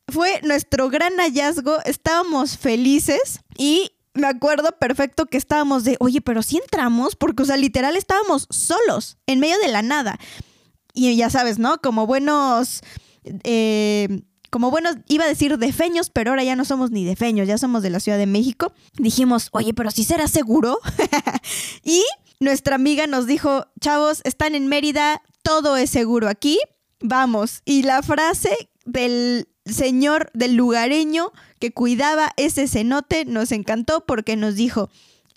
[0.08, 6.42] Fue nuestro gran hallazgo, estábamos felices y me acuerdo perfecto que estábamos de, oye, pero
[6.42, 10.18] si sí entramos, porque, o sea, literal estábamos solos, en medio de la nada.
[10.92, 11.78] Y ya sabes, ¿no?
[11.78, 12.80] Como buenos,
[13.22, 17.58] eh, como bueno, iba a decir defeños, pero ahora ya no somos ni defeños, ya
[17.58, 18.72] somos de la Ciudad de México.
[18.94, 20.78] Dijimos, oye, pero si será seguro.
[21.84, 22.04] y
[22.40, 26.58] nuestra amiga nos dijo, chavos, están en Mérida, todo es seguro aquí,
[27.00, 27.62] vamos.
[27.64, 34.54] Y la frase del señor, del lugareño que cuidaba ese cenote, nos encantó porque nos
[34.54, 34.88] dijo,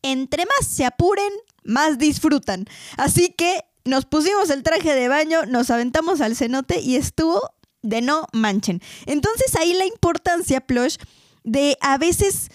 [0.03, 1.31] entre más se apuren,
[1.63, 2.65] más disfrutan.
[2.97, 7.41] Así que nos pusimos el traje de baño, nos aventamos al cenote y estuvo
[7.81, 8.81] de no manchen.
[9.05, 10.97] Entonces ahí la importancia, Plush,
[11.43, 12.49] de a veces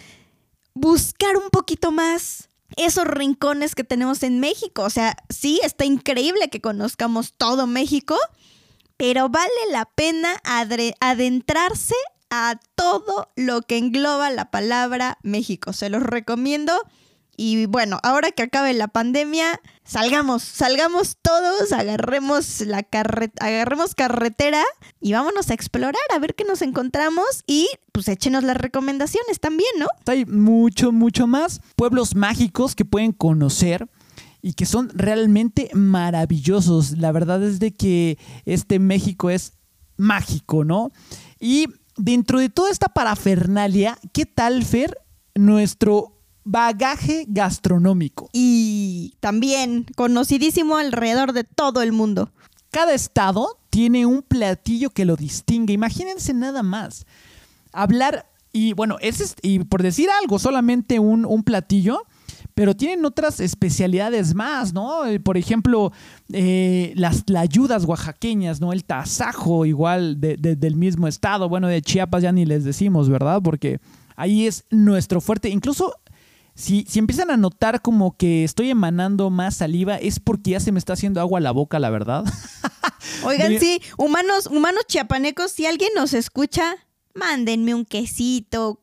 [0.74, 4.82] buscar un poquito más esos rincones que tenemos en México.
[4.82, 8.16] O sea, sí, está increíble que conozcamos todo México,
[8.96, 10.40] pero vale la pena
[11.00, 11.94] adentrarse
[12.30, 15.72] a todo lo que engloba la palabra México.
[15.72, 16.72] Se los recomiendo
[17.36, 22.86] y bueno, ahora que acabe la pandemia, salgamos, salgamos todos, agarremos la
[23.40, 24.62] agarremos carretera
[25.00, 29.70] y vámonos a explorar, a ver qué nos encontramos y pues échenos las recomendaciones también,
[29.78, 29.86] ¿no?
[30.06, 33.88] Hay mucho, mucho más pueblos mágicos que pueden conocer
[34.42, 36.98] y que son realmente maravillosos.
[36.98, 39.54] La verdad es de que este México es
[39.96, 40.90] mágico, ¿no?
[41.40, 44.98] Y dentro de toda esta parafernalia, ¿qué tal, Fer?
[45.34, 46.15] Nuestro
[46.46, 48.30] bagaje gastronómico.
[48.32, 52.30] Y también conocidísimo alrededor de todo el mundo.
[52.70, 55.74] Cada estado tiene un platillo que lo distingue.
[55.74, 57.04] Imagínense nada más.
[57.72, 62.04] Hablar, y bueno, ese y por decir algo, solamente un, platillo,
[62.54, 65.04] pero tienen otras especialidades más, ¿no?
[65.04, 65.92] Eh, por ejemplo,
[66.32, 68.72] eh, las tlayudas oaxaqueñas, ¿no?
[68.72, 71.48] El tasajo, igual del mismo estado.
[71.48, 73.42] Bueno, de Chiapas ya ni les decimos, ¿verdad?
[73.42, 73.80] Porque
[74.14, 75.48] ahí es nuestro fuerte.
[75.48, 75.94] Incluso
[76.56, 80.78] si, empiezan a notar como que estoy emanando más saliva, es porque ya se me
[80.78, 82.24] está haciendo agua a la boca, la verdad.
[83.24, 86.76] Oigan, sí, humanos, humanos chiapanecos, si alguien nos escucha,
[87.14, 88.80] mándenme un quesito,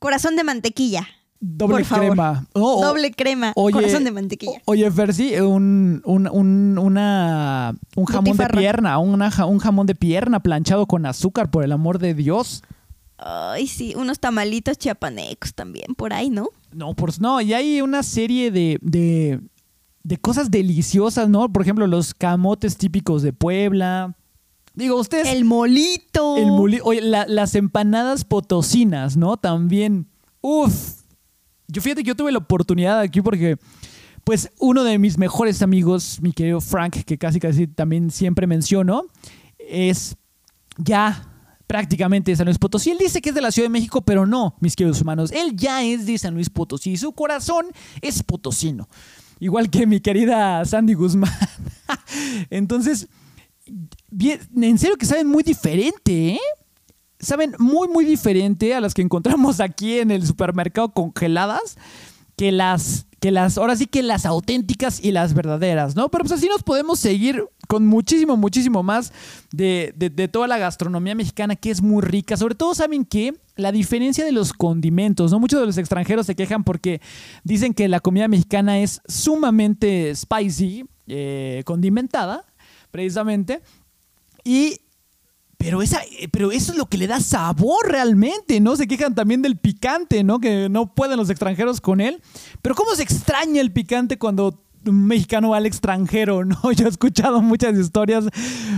[0.00, 1.06] corazón de mantequilla.
[1.40, 2.46] Doble crema.
[2.54, 4.62] Doble crema, corazón de mantequilla.
[4.64, 10.86] Oye, Fersi, un, un, un, una, un jamón de pierna, un jamón de pierna planchado
[10.86, 12.62] con azúcar, por el amor de Dios.
[13.18, 16.48] Ay, sí, unos tamalitos chiapanecos también, por ahí, ¿no?
[16.72, 19.40] No, pues no, y hay una serie de, de,
[20.02, 21.52] de cosas deliciosas, ¿no?
[21.52, 24.16] Por ejemplo, los camotes típicos de Puebla.
[24.74, 25.28] Digo, ustedes.
[25.28, 26.36] El molito.
[26.36, 26.84] El molito.
[26.84, 29.36] Oye, las empanadas potosinas, ¿no?
[29.36, 30.06] También.
[30.40, 31.00] Uf.
[31.68, 33.56] Yo fíjate que yo tuve la oportunidad aquí porque,
[34.24, 39.04] pues, uno de mis mejores amigos, mi querido Frank, que casi casi también siempre menciono,
[39.58, 40.16] es
[40.78, 41.29] ya
[41.70, 42.90] prácticamente de San Luis Potosí.
[42.90, 45.30] Él dice que es de la Ciudad de México, pero no, mis queridos humanos.
[45.30, 46.96] Él ya es de San Luis Potosí.
[46.96, 47.66] Su corazón
[48.00, 48.88] es potosino.
[49.38, 51.30] Igual que mi querida Sandy Guzmán.
[52.50, 53.06] Entonces,
[53.68, 56.40] en serio que saben muy diferente, ¿eh?
[57.20, 61.78] Saben muy, muy diferente a las que encontramos aquí en el supermercado congeladas
[62.36, 66.08] que las que las, ahora sí que las auténticas y las verdaderas, ¿no?
[66.08, 69.12] Pero pues así nos podemos seguir con muchísimo, muchísimo más
[69.52, 69.92] de,
[70.32, 72.36] toda la gastronomía mexicana que es muy rica.
[72.38, 75.38] Sobre todo saben que la diferencia de los condimentos, ¿no?
[75.38, 77.02] Muchos de los extranjeros se quejan porque
[77.44, 82.46] dicen que la comida mexicana es sumamente spicy, eh, condimentada,
[82.90, 83.60] precisamente.
[84.44, 84.80] Y
[85.60, 88.76] pero, esa, eh, pero eso es lo que le da sabor realmente, ¿no?
[88.76, 90.40] Se quejan también del picante, ¿no?
[90.40, 92.22] Que no pueden los extranjeros con él.
[92.62, 96.72] Pero ¿cómo se extraña el picante cuando un mexicano va al extranjero, ¿no?
[96.72, 98.24] Yo he escuchado muchas historias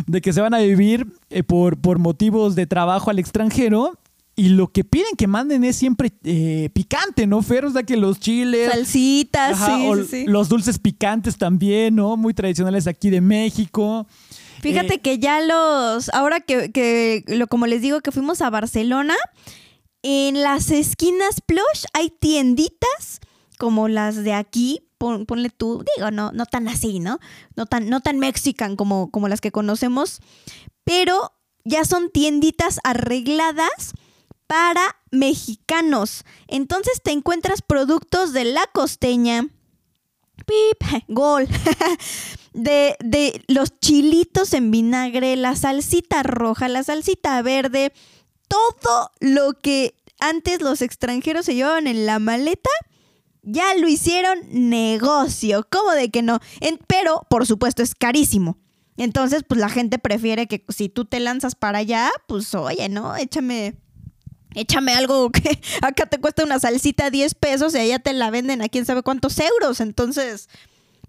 [0.09, 3.97] de que se van a vivir eh, por, por motivos de trabajo al extranjero
[4.35, 7.67] y lo que piden que manden es siempre eh, picante, ¿no, Fer?
[7.67, 8.73] O sea, que los chiles.
[8.73, 12.17] Salsitas, sí, sí, Los dulces picantes también, ¿no?
[12.17, 14.07] Muy tradicionales aquí de México.
[14.63, 19.17] Fíjate que ya los, ahora que, lo, como les digo que fuimos a Barcelona,
[20.03, 23.21] en las esquinas plush hay tienditas
[23.59, 27.19] como las de aquí, ponle tú, digo, no, no tan así, ¿no?
[27.57, 30.21] No tan, no tan mexican como, como las que conocemos,
[30.85, 31.33] pero
[31.65, 33.95] ya son tienditas arregladas
[34.47, 36.25] para mexicanos.
[36.47, 39.49] Entonces te encuentras productos de la costeña,
[40.47, 41.49] pip, gol,
[42.53, 47.93] de, de los chilitos en vinagre, la salsita roja, la salsita verde,
[48.49, 52.71] todo lo que antes los extranjeros se llevaban en la maleta,
[53.43, 55.67] ya lo hicieron negocio.
[55.71, 56.39] ¿Cómo de que no?
[56.87, 58.59] pero, por supuesto, es carísimo.
[58.97, 63.17] Entonces, pues la gente prefiere que si tú te lanzas para allá, pues oye, ¿no?
[63.17, 63.75] Échame
[64.55, 68.63] échame algo que acá te cuesta una salsita 10 pesos y allá te la venden
[68.63, 69.81] a quién sabe cuántos euros.
[69.81, 70.49] Entonces,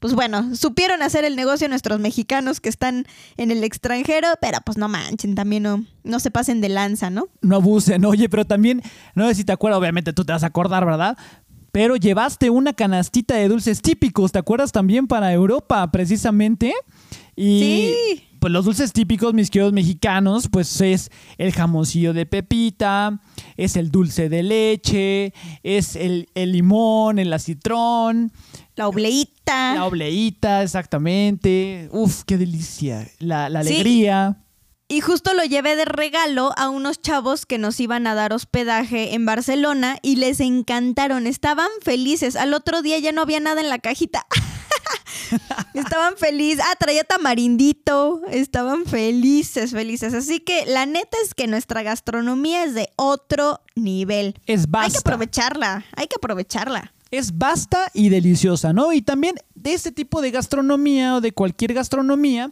[0.03, 3.05] pues bueno, supieron hacer el negocio nuestros mexicanos que están
[3.37, 7.29] en el extranjero, pero pues no manchen, también no, no se pasen de lanza, ¿no?
[7.39, 8.81] No abusen, oye, pero también,
[9.15, 11.17] no sé si te acuerdas, obviamente tú te vas a acordar, ¿verdad?
[11.71, 16.73] Pero llevaste una canastita de dulces típicos, ¿te acuerdas también para Europa, precisamente?
[17.37, 18.27] Y Sí.
[18.43, 23.21] Pues los dulces típicos, mis queridos mexicanos, pues es el jamoncillo de pepita,
[23.55, 28.33] es el dulce de leche, es el, el limón, el acitrón,
[28.75, 29.75] La obleíta.
[29.75, 31.87] la obleíta, exactamente.
[31.93, 33.07] Uf, qué delicia.
[33.19, 33.69] La, la Sí.
[33.75, 34.35] alegría.
[34.89, 39.13] Y justo lo llevé de regalo a unos chavos que nos iban a dar hospedaje
[39.15, 42.35] en Barcelona y les encantaron, estaban felices.
[42.35, 44.25] Al otro día ya no había nada en la cajita.
[45.73, 46.63] estaban felices.
[46.69, 48.21] Ah, traía tamarindito.
[48.29, 50.13] Estaban felices, felices.
[50.13, 54.35] Así que la neta es que nuestra gastronomía es de otro nivel.
[54.45, 54.99] Es Hay que basta.
[54.99, 56.93] aprovecharla, hay que aprovecharla.
[57.11, 58.91] es basta y deliciosa, ¿no?
[58.91, 62.51] Y también de este tipo de gastronomía o de cualquier gastronomía,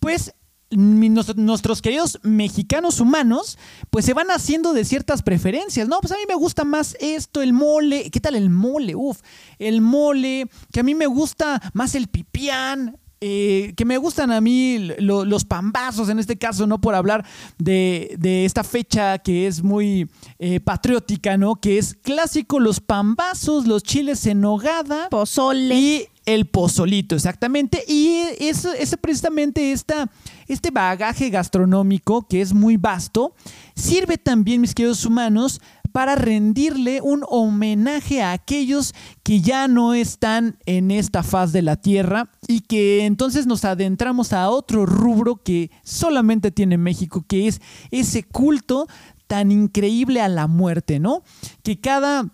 [0.00, 0.34] pues
[0.70, 3.58] nuestros queridos mexicanos humanos,
[3.90, 6.00] pues se van haciendo de ciertas preferencias, ¿no?
[6.00, 8.10] Pues a mí me gusta más esto, el mole.
[8.10, 8.94] ¿Qué tal el mole?
[8.94, 9.20] Uf,
[9.58, 12.96] el mole, que a mí me gusta más el pipián.
[13.22, 16.80] eh, que me gustan a mí lo- los pambazos en este caso, ¿no?
[16.80, 17.26] Por hablar
[17.58, 21.56] de, de esta fecha que es muy eh, patriótica, ¿no?
[21.56, 25.10] Que es clásico los pambazos, los chiles en nogada.
[25.10, 25.74] Pozole.
[25.74, 27.84] Y el pozolito, exactamente.
[27.86, 30.10] Y eso, eso precisamente esta,
[30.52, 33.34] este bagaje gastronómico que es muy vasto,
[33.74, 35.60] sirve también, mis queridos humanos,
[35.92, 41.76] para rendirle un homenaje a aquellos que ya no están en esta faz de la
[41.76, 47.60] tierra y que entonces nos adentramos a otro rubro que solamente tiene México, que es
[47.90, 48.86] ese culto
[49.26, 51.22] tan increíble a la muerte, ¿no?
[51.62, 52.26] Que cada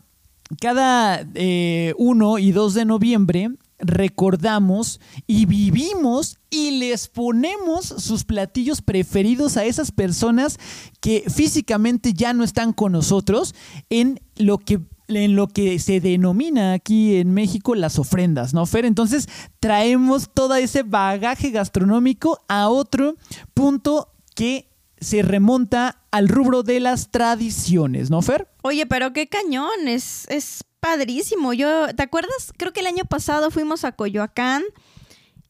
[0.60, 8.82] cada eh, 1 y 2 de noviembre recordamos y vivimos y les ponemos sus platillos
[8.82, 10.58] preferidos a esas personas
[11.00, 13.54] que físicamente ya no están con nosotros
[13.90, 18.84] en lo que en lo que se denomina aquí en México las ofrendas, ¿no, Fer?
[18.84, 19.28] Entonces
[19.60, 23.14] traemos todo ese bagaje gastronómico a otro
[23.54, 24.68] punto que
[25.00, 28.48] se remonta al rubro de las tradiciones, ¿no, Fer?
[28.62, 31.52] Oye, pero qué cañón, es, es padrísimo.
[31.52, 32.52] Yo, ¿te acuerdas?
[32.56, 34.62] Creo que el año pasado fuimos a Coyoacán.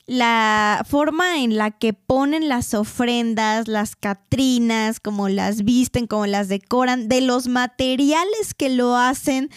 [0.06, 6.48] La forma en la que ponen las ofrendas, las catrinas, como las visten, como las
[6.48, 9.50] decoran, de los materiales que lo hacen,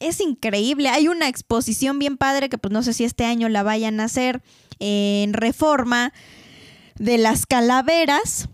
[0.00, 0.88] es increíble.
[0.90, 4.04] Hay una exposición bien padre que pues no sé si este año la vayan a
[4.04, 4.42] hacer
[4.80, 6.12] en Reforma
[6.98, 8.48] de las calaveras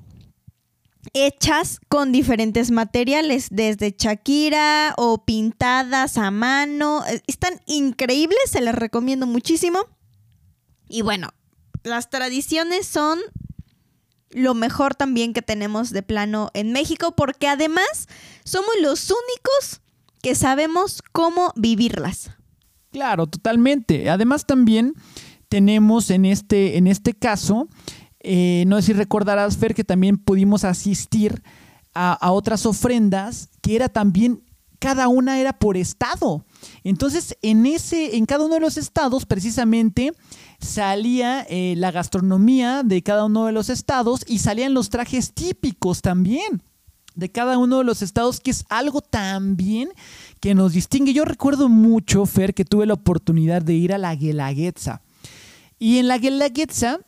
[1.12, 7.05] hechas con diferentes materiales, desde Shakira o pintadas a mano.
[7.07, 9.81] Eh, Están increíbles, se las recomiendo muchísimo.
[10.88, 11.31] Y bueno,
[11.83, 13.19] las tradiciones son
[14.31, 18.09] lo mejor también que tenemos de plano en México, porque además
[18.45, 19.81] somos los únicos
[20.23, 22.31] que sabemos cómo vivirlas.
[22.93, 24.09] Claro, totalmente.
[24.11, 24.95] Además también
[25.49, 27.69] tenemos en este, en este caso,
[28.23, 31.43] eh, no sé si recordarás, Fer, que también pudimos asistir
[31.95, 34.43] a, a otras ofrendas que era también,
[34.79, 36.45] cada una era por estado.
[36.83, 40.13] Entonces, en, ese, en cada uno de los estados, precisamente,
[40.61, 46.03] salía eh, la gastronomía de cada uno de los estados y salían los trajes típicos
[46.03, 46.63] también
[47.15, 49.91] de cada uno de los estados, que es algo también
[50.41, 51.13] que nos distingue.
[51.13, 55.03] Yo recuerdo mucho, Fer, que tuve la oportunidad de ir a la Guelaguetza.
[55.79, 57.01] Y en la Guelaguetza,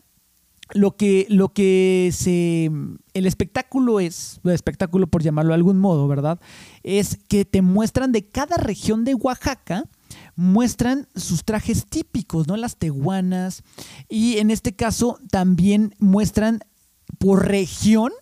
[0.75, 2.71] lo que, lo que se.
[3.15, 6.41] El espectáculo es, el espectáculo por llamarlo de algún modo, ¿verdad?
[6.83, 9.85] Es que te muestran de cada región de Oaxaca,
[10.37, 12.57] muestran sus trajes típicos, ¿no?
[12.57, 13.63] Las tehuanas.
[14.09, 16.61] Y en este caso también muestran
[17.19, 18.13] por región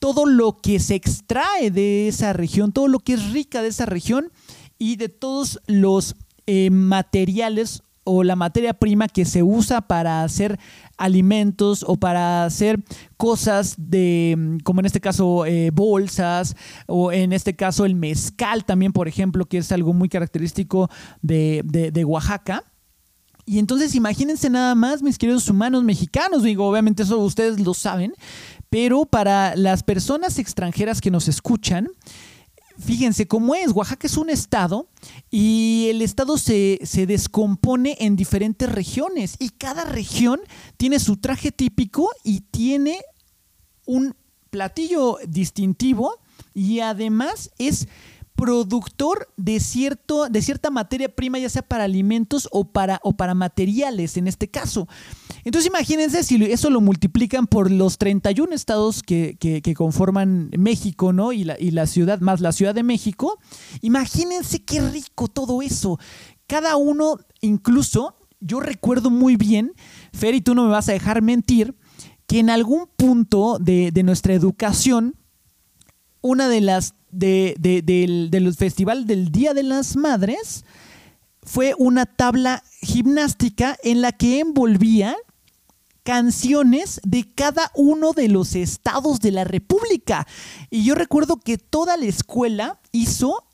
[0.00, 3.86] todo lo que se extrae de esa región, todo lo que es rica de esa
[3.86, 4.32] región
[4.78, 10.58] y de todos los eh, materiales o la materia prima que se usa para hacer
[10.98, 12.80] alimentos o para hacer
[13.16, 18.64] cosas de, mm, como en este caso, eh, bolsas o en este caso el mezcal
[18.64, 20.90] también, por ejemplo, que es algo muy característico
[21.22, 22.64] de, de- de Oaxaca.
[23.46, 28.12] Y entonces imagínense nada más, mis queridos humanos mexicanos, digo, obviamente eso ustedes lo saben,
[28.68, 31.88] pero para las personas extranjeras que nos escuchan,
[32.80, 34.88] fíjense cómo es, Oaxaca es un estado
[35.30, 40.40] y el estado se, se descompone en diferentes regiones y cada región
[40.76, 43.00] tiene su traje típico y tiene
[43.86, 44.14] un
[44.50, 46.18] platillo distintivo
[46.54, 47.88] y además es
[48.40, 53.34] productor de, cierto, de cierta materia prima, ya sea para alimentos o para, o para
[53.34, 54.88] materiales en este caso.
[55.44, 61.34] Entonces imagínense si eso lo multiplican por los 31 estados que, que, conforman México, ¿no?
[61.34, 63.38] Y la, y la ciudad, más la Ciudad de México.
[63.82, 65.98] Imagínense qué rico todo eso.
[66.46, 69.72] Cada uno, incluso, yo recuerdo muy bien,
[70.14, 71.74] Fer, y tú no me vas a dejar mentir,
[72.26, 75.19] que en algún punto de, de nuestra educación,
[76.22, 80.64] una de las de, del, festival del Día de las Madres
[81.42, 85.16] fue una tabla gimnástica en la que envolvía
[86.02, 90.26] canciones de cada uno de los estados de la República.
[90.70, 93.44] Y yo recuerdo que toda la escuela hizo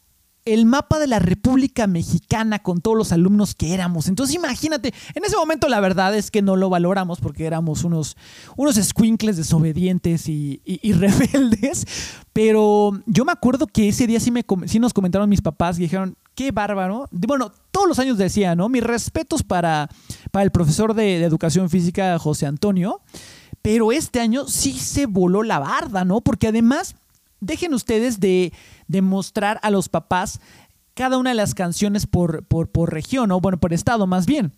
[0.46, 4.08] el mapa de la República Mexicana con todos los alumnos que éramos.
[4.08, 8.16] Entonces imagínate, en ese momento la verdad es que no lo valoramos porque éramos unos,
[8.56, 11.84] unos squinkles desobedientes y, rebeldes,
[12.32, 15.82] pero yo me acuerdo que ese día sí, me, sí nos comentaron mis papás y
[15.82, 17.08] dijeron, qué bárbaro.
[17.10, 18.68] Bueno, todos los años decía, ¿no?
[18.68, 19.88] Mis respetos para,
[20.30, 23.00] para el profesor de, de educación física, José Antonio,
[23.62, 26.20] pero este año sí se voló la barda, ¿no?
[26.20, 26.94] Porque además
[27.40, 28.52] dejen ustedes de,
[29.02, 30.40] mostrar a los papás
[30.94, 34.52] cada una de las canciones por, por, por región, o bueno, por estado más bien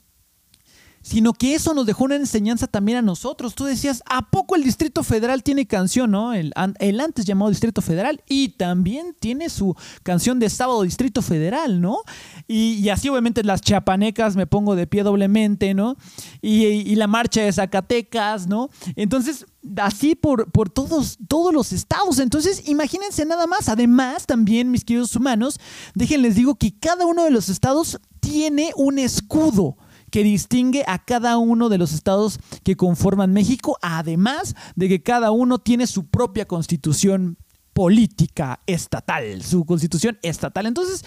[1.09, 3.55] sino que eso nos dejó una enseñanza también a nosotros.
[3.55, 6.35] Tú decías, ¿a poco el Distrito Federal tiene canción, no?
[6.35, 12.03] El, antes llamado Distrito Federal y también tiene su canción de sábado Distrito Federal, ¿no?
[12.47, 15.97] Y, así obviamente las chapanecas me pongo de pie doblemente, ¿no?
[16.43, 18.69] Y, la marcha de Zacatecas, ¿no?
[18.95, 19.47] Entonces,
[19.77, 22.19] así por, por todos, todos los estados.
[22.19, 23.71] Entonces, imagínense nada más.
[23.71, 25.59] Además, también, mis queridos humanos,
[25.95, 29.79] déjenles digo que cada uno de los estados tiene un escudo
[30.11, 35.31] que distingue a cada uno de los estados que conforman México, además de que cada
[35.31, 37.39] uno tiene su propia constitución
[37.73, 40.67] política estatal, su constitución estatal.
[40.67, 41.05] Entonces,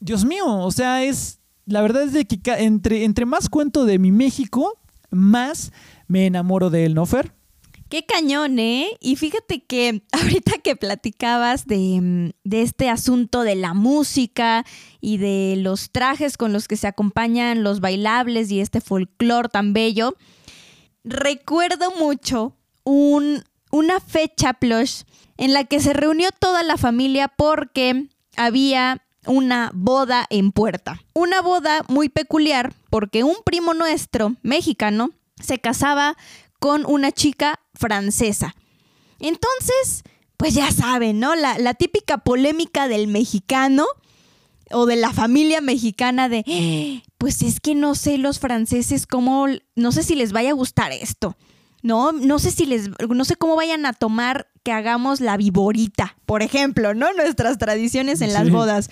[0.00, 3.98] Dios mío, o sea, es la verdad es de que entre, entre más cuento de
[3.98, 4.78] mi México,
[5.10, 5.72] más
[6.06, 7.34] me enamoro de él, ¿no, Fer?
[7.88, 8.88] Qué cañón, ¿eh?
[9.00, 14.64] Y fíjate que ahorita que platicabas de, mm, de, este asunto de la música
[15.00, 19.72] y de los trajes con los que se acompañan los bailables y este folclore tan
[19.72, 20.16] bello,
[21.04, 25.02] recuerdo mucho un, una fecha plush
[25.36, 31.00] en la que se reunió toda la familia porque había una boda en puerta.
[31.14, 35.10] Una boda muy peculiar porque un primo nuestro, mexicano,
[35.40, 36.16] se casaba
[36.58, 38.54] con una chica francesa.
[39.20, 40.04] Entonces,
[40.36, 41.34] pues ya saben, ¿no?
[41.34, 43.86] La, típica polémica del mexicano
[44.70, 49.92] o de la familia mexicana de, pues es que no sé los franceses cómo, no
[49.92, 51.36] sé si les vaya a gustar esto.
[51.82, 56.16] No, no sé si les, no sé cómo vayan a tomar que hagamos la viborita,
[56.26, 57.12] por ejemplo, ¿no?
[57.12, 58.90] Nuestras tradiciones en las bodas.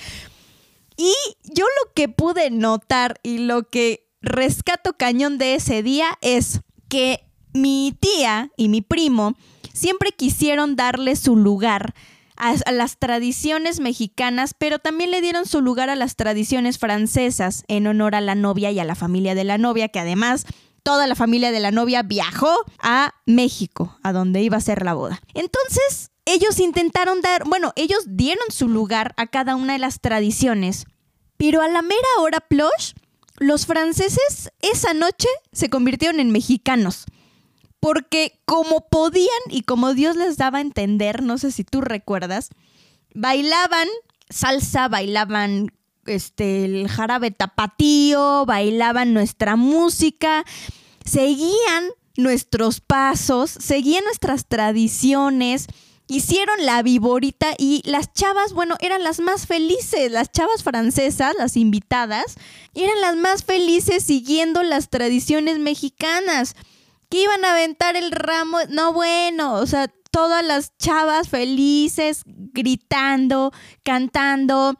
[0.97, 1.12] Y
[1.43, 7.24] yo lo que pude notar y lo que rescato cañón de ese día es que
[7.55, 9.35] mi tía y mi primo
[9.73, 11.95] siempre quisieron darle su lugar
[12.37, 17.87] a, las tradiciones mexicanas, pero también le dieron su lugar a las tradiciones francesas en
[17.87, 20.47] honor a la novia y a la familia de la novia, que además
[20.83, 24.95] toda la familia de la novia viajó a México, a donde iba a ser la
[24.95, 25.21] boda.
[25.33, 30.87] Entonces, ellos intentaron dar, bueno, ellos dieron su lugar a cada una de las tradiciones,
[31.37, 32.93] pero a la mera hora plush,
[33.39, 37.07] los franceses esa noche se convirtieron en mexicanos
[37.85, 42.49] porque como podían y como Dios les daba a entender, no sé si tú recuerdas,
[43.14, 43.89] bailaban
[44.30, 45.70] salsa, bailaban
[46.07, 50.47] este el jarabe tapatío, bailaban nuestra música,
[51.05, 55.66] seguían nuestros pasos, seguían nuestras tradiciones,
[56.09, 61.55] hicieron la viborita y las chavas, bueno, eran las más felices, las chavas francesas, las
[61.59, 62.37] invitadas,
[62.72, 66.57] eran las más felices siguiendo las tradiciones mexicanas
[67.23, 68.59] iban a aventar el ramo.
[68.69, 73.53] No, bueno, o sea, todas las chavas felices, gritando,
[73.83, 74.79] cantando.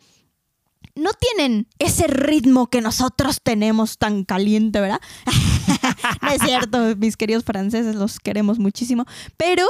[0.97, 5.01] No tienen ese ritmo que nosotros tenemos tan caliente, ¿verdad?
[6.33, 9.05] es cierto, mis queridos franceses, los queremos muchísimo.
[9.37, 9.67] Pero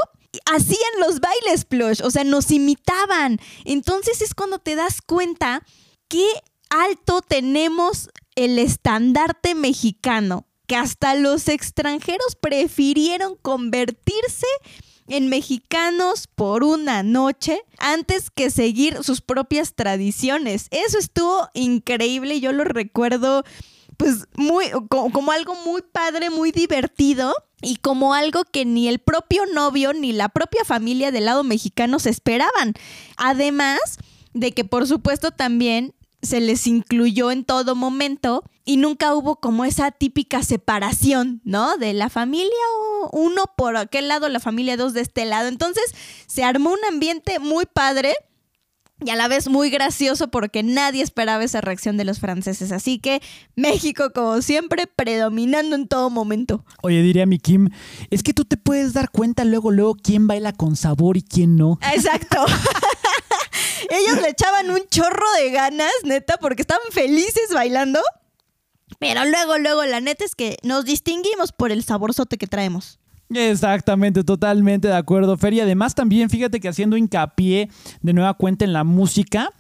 [0.53, 3.39] hacían los bailes plush, o sea, nos imitaban.
[3.65, 5.63] Entonces es cuando te das cuenta
[6.09, 6.27] qué
[6.69, 14.47] alto tenemos el estandarte mexicano que hasta los extranjeros prefirieron convertirse
[15.09, 20.69] en mexicanos por una noche antes que seguir sus propias tradiciones.
[20.71, 23.45] Eso estuvo increíble, yo lo recuerdo
[23.97, 29.47] pues muy como, algo muy padre, muy divertido y como algo que ni el propio
[29.47, 32.75] novio ni la propia familia del lado mexicano se esperaban.
[33.17, 33.99] Además,
[34.33, 35.95] de que por supuesto también
[36.25, 41.77] se les incluyó en todo momento y nunca hubo como esa típica separación, ¿no?
[41.77, 42.51] De la familia
[43.13, 45.49] uno por aquel lado, la familia dos de este lado.
[45.49, 45.85] Entonces
[46.27, 48.15] se armó un ambiente muy padre
[49.05, 52.73] y a la vez muy gracioso porque nadie esperaba esa reacción de los franceses.
[52.73, 53.21] Así que
[53.57, 56.65] México, como siempre, predominando en todo momento.
[56.83, 57.71] Oye, diría mi Kim,
[58.11, 61.57] es que tú te puedes dar cuenta luego, luego quién baila con sabor y quién
[61.57, 61.79] no.
[61.93, 62.39] Exacto.
[63.91, 68.01] Ellos le echaban un chorro de ganas, neta, porque estaban felices bailando.
[68.99, 72.99] Pero luego, luego, la neta es que nos distinguimos por el saborzote que traemos.
[73.31, 75.55] Exactamente, totalmente de acuerdo, Fer.
[75.55, 77.71] Y además también, fíjate que haciendo hincapié
[78.03, 79.51] de nueva cuenta en la música,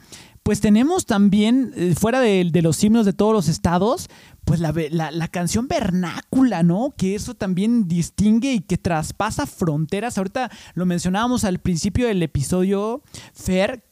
[0.44, 4.10] pues tenemos también, eh, fuera de, los himnos de todos los estados,
[4.44, 6.92] pues la, la, la, canción vernácula, ¿no?
[6.96, 10.18] Que eso también distingue y que traspasa fronteras.
[10.18, 13.84] Ahorita lo mencionábamos al principio del episodio, Fer,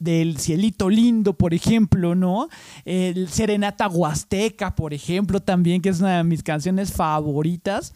[0.00, 2.48] del Cielito Lindo, por ejemplo, ¿no?
[2.84, 7.94] El Serenata Huasteca, por ejemplo, también, que es una de mis canciones favoritas.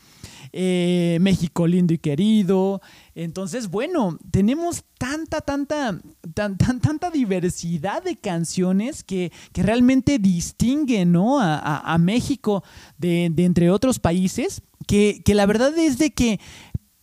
[0.56, 2.80] Eh, México lindo y querido.
[3.16, 6.00] Entonces, bueno, tenemos tanta, tanta,
[6.32, 11.40] tan, tan, tanta diversidad de canciones que, que realmente distinguen ¿no?
[11.40, 12.62] a México
[12.98, 16.38] de, de, entre otros países, que, que, la verdad es de que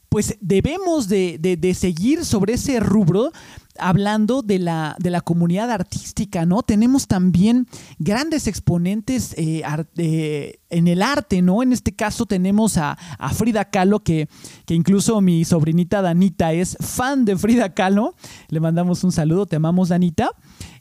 [0.08, 3.34] pues debemos de, de, de seguir sobre ese rubro
[3.82, 6.64] hablando de la, de la comunidad artística, ¿no?
[6.64, 7.68] Tenemos también
[8.00, 9.64] grandes exponentes eh,
[9.98, 11.64] eh, en el arte, ¿no?
[11.64, 14.30] En este caso tenemos a, a Frida Kahlo, que,
[14.66, 18.16] que, incluso mi sobrinita Danita es fan de Frida Kahlo.
[18.50, 20.32] Le mandamos un saludo, te amamos Danita.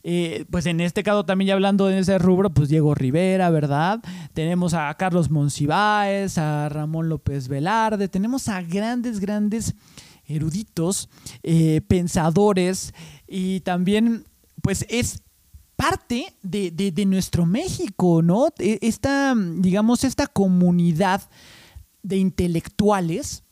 [0.02, 4.00] Eh, pues en este caso también ya hablando de ese rubro, pues Diego Rivera, ¿verdad?
[4.32, 9.74] Tenemos a Carlos Monsiváis, a Ramón López Velarde, tenemos a grandes, grandes
[10.30, 11.08] eruditos,
[11.42, 12.94] eh, pensadores
[13.26, 14.24] y también
[14.62, 15.22] pues es
[15.76, 18.48] parte de, de, nuestro México, ¿no?
[18.58, 21.22] Esta, digamos, esta comunidad
[22.02, 23.44] de intelectuales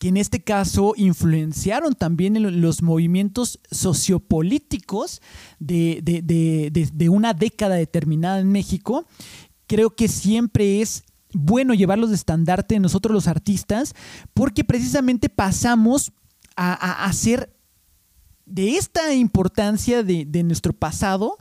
[0.00, 5.20] que en este caso influenciaron también en los movimientos sociopolíticos
[5.58, 9.04] de, de, de, una década determinada en México,
[9.66, 13.94] creo que siempre es bueno llevarlos de estandarte nosotros los artistas,
[14.34, 16.12] porque precisamente pasamos
[16.56, 17.54] a, a, ser
[18.44, 21.38] de esta importancia de, de, nuestro pasado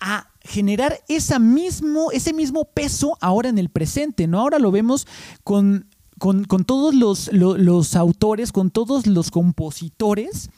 [0.00, 1.00] a generar
[1.40, 4.40] mismo, ese mismo peso ahora en el presente, ¿no?
[4.40, 5.06] Ahora lo vemos
[5.42, 5.88] con,
[6.18, 10.50] con, con todos los, los, los, autores, con todos los compositores,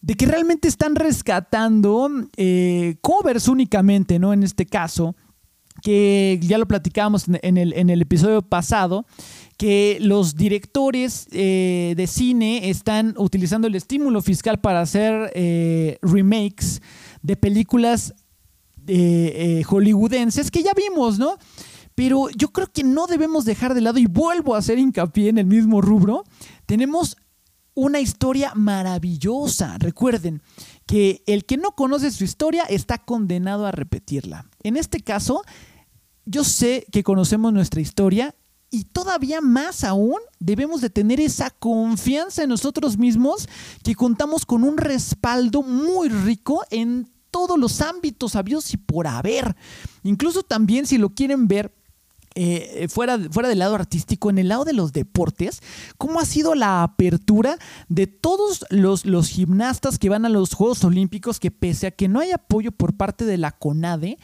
[0.00, 4.32] de que realmente están rescatando eh, covers únicamente, ¿no?
[4.32, 5.14] En este caso,
[5.82, 9.06] que ya lo platicábamos en el, en el episodio pasado,
[9.56, 16.80] que los directores eh, de cine están utilizando el estímulo fiscal para hacer eh, remakes
[17.22, 18.14] de películas
[18.86, 21.36] eh, hollywoodenses que ya vimos, ¿no?
[21.94, 25.38] Pero yo creo que no debemos dejar de lado, y vuelvo a hacer hincapié en
[25.38, 26.22] el mismo rubro,
[26.64, 27.16] tenemos
[27.78, 29.76] una historia maravillosa.
[29.78, 30.42] Recuerden
[30.84, 34.50] que el que no conoce su historia está condenado a repetirla.
[34.64, 35.44] En este caso,
[36.24, 38.34] yo sé que conocemos nuestra historia
[38.68, 43.48] y todavía más aún debemos de tener esa confianza en nosotros mismos
[43.84, 49.54] que contamos con un respaldo muy rico en todos los ámbitos habidos y por haber.
[50.02, 51.77] Incluso también si lo quieren ver
[52.34, 55.60] eh, fuera, fuera del lado artístico, en el lado de los deportes,
[55.96, 57.58] cómo ha sido la apertura
[57.88, 62.08] de todos los, los gimnastas que van a los Juegos Olímpicos, que pese a que
[62.08, 64.18] no hay apoyo por parte de la CONADE,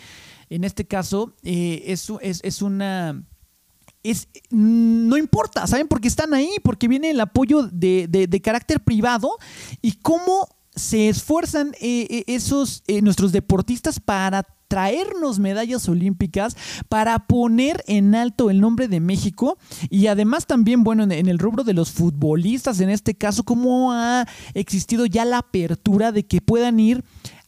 [0.51, 3.25] en este caso eh, es, es, una
[4.03, 5.89] es, no importa, ¿saben?
[5.89, 9.39] Porque están ahí, porque viene el apoyo de, de carácter privado
[9.81, 16.57] y cómo se esfuerzan eh, esos eh, nuestros deportistas para traernos medallas olímpicas,
[16.89, 19.57] para poner en alto el nombre de México
[19.89, 23.93] y además también, bueno, en, en el rubro de los futbolistas, en este caso, cómo
[23.93, 27.05] ha existido ya la apertura de que puedan ir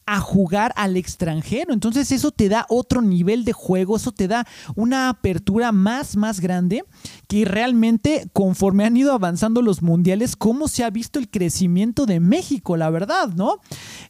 [0.06, 1.72] a jugar al extranjero.
[1.72, 4.46] Entonces eso te da otro nivel de juego, eso te da
[4.76, 6.84] una apertura más, más grande
[7.28, 12.20] que realmente conforme han ido avanzando los mundiales, cómo se ha visto el crecimiento de
[12.20, 13.58] México, la verdad, ¿no?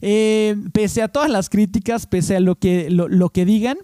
[0.01, 3.77] Eh, pese a todas las críticas, pese a lo que, lo, lo que digan,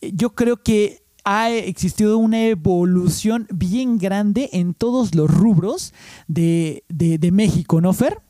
[0.00, 5.92] yo creo que ha existido una evolución bien grande en todos los rubros
[6.26, 8.22] de, de, de México, ¿no, Fer?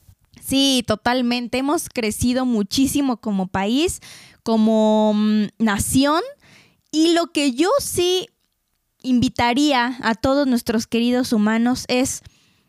[0.49, 1.59] Sí, totalmente.
[1.59, 4.01] Hemos crecido muchísimo como país,
[4.43, 6.23] como mm, nación.
[6.91, 8.29] Y lo que yo sí
[9.03, 12.23] invitaría a todos nuestros queridos humanos es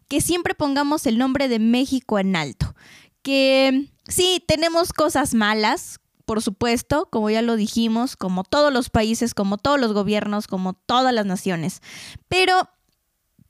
[0.09, 2.75] que siempre pongamos el nombre de México en alto.
[3.21, 9.33] que sí, tenemos cosas malas, por supuesto, como ya lo dijimos, como todos los países,
[9.33, 11.81] como todos los gobiernos, como todas las naciones,
[12.27, 12.69] pero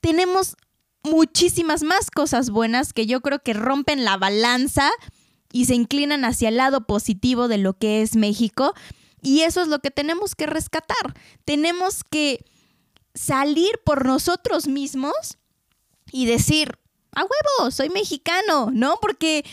[0.02, 0.56] tenemos
[1.10, 4.92] muchísimas más cosas buenas que yo creo que rompen la balanza
[5.52, 8.74] y se inclinan hacia el lado positivo de lo que es México.
[9.22, 11.16] Y eso es lo que tenemos que rescatar.
[11.46, 12.46] Tenemos que
[13.14, 15.38] salir por nosotros mismos
[16.12, 16.78] y decir,
[17.14, 18.98] a huevo, soy mexicano, ¿no?
[19.02, 19.44] Porque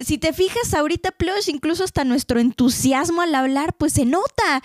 [0.00, 4.62] si te fijas ahorita, Plush, incluso hasta nuestro entusiasmo al hablar, pues se nota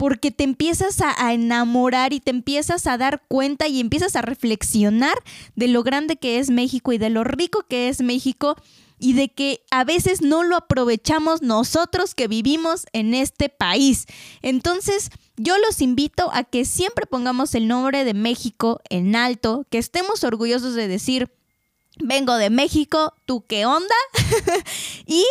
[0.00, 5.12] porque te empiezas a, enamorar y te empiezas a dar cuenta y empiezas a reflexionar
[5.56, 8.56] de lo grande que es México y de lo rico que es México
[8.98, 14.06] y de que a veces no lo aprovechamos nosotros que vivimos en este país.
[14.40, 19.76] Entonces, yo los invito a que siempre pongamos el nombre de México en alto, que
[19.76, 21.30] estemos orgullosos de decir,
[21.98, 23.94] vengo de México, ¿tú qué onda?
[25.06, 25.26] y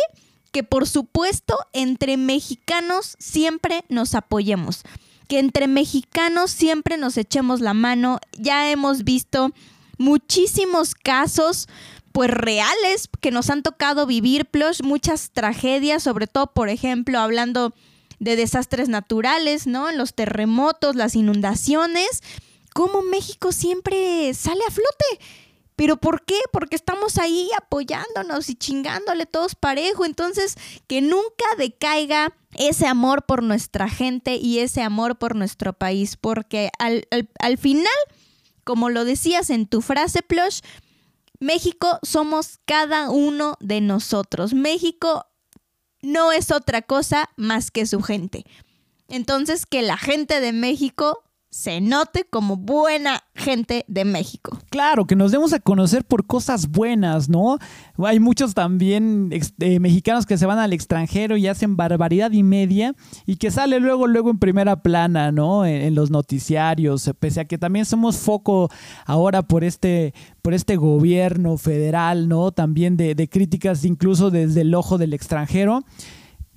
[0.52, 4.82] que por supuesto entre mexicanos siempre nos apoyemos,
[5.28, 8.18] que entre mexicanos siempre nos echemos la mano.
[8.36, 9.52] Ya hemos visto
[9.98, 11.68] muchísimos casos
[12.12, 17.72] pues reales que nos han tocado vivir, plus muchas tragedias, sobre todo, por ejemplo, hablando
[18.18, 19.92] de desastres naturales, ¿no?
[19.92, 22.22] Los terremotos, las inundaciones,
[22.74, 25.24] cómo México siempre sale a flote
[25.80, 26.38] ¿Pero por qué?
[26.52, 30.04] Porque estamos ahí apoyándonos y chingándole todos parejo.
[30.04, 36.18] Entonces, que nunca decaiga ese amor por nuestra gente y ese amor por nuestro país.
[36.18, 37.08] Porque al,
[37.38, 37.86] al final,
[38.62, 40.60] como lo decías en tu frase, Plush,
[41.38, 44.52] México somos cada uno de nosotros.
[44.52, 45.24] México
[46.02, 48.44] no es otra cosa más que su gente.
[49.08, 54.56] Entonces, que la gente de México se note como buena gente de México.
[54.70, 57.58] Claro, que nos demos a conocer por cosas buenas, ¿no?
[57.98, 62.94] Hay muchos también eh, mexicanos que se van al extranjero y hacen barbaridad y media
[63.26, 65.66] y que sale luego, luego en primera plana, ¿no?
[65.66, 68.70] En, los noticiarios, pese a que también somos foco
[69.04, 72.52] ahora por este, por este gobierno federal, ¿no?
[72.52, 75.82] También de, de críticas incluso desde el ojo del extranjero.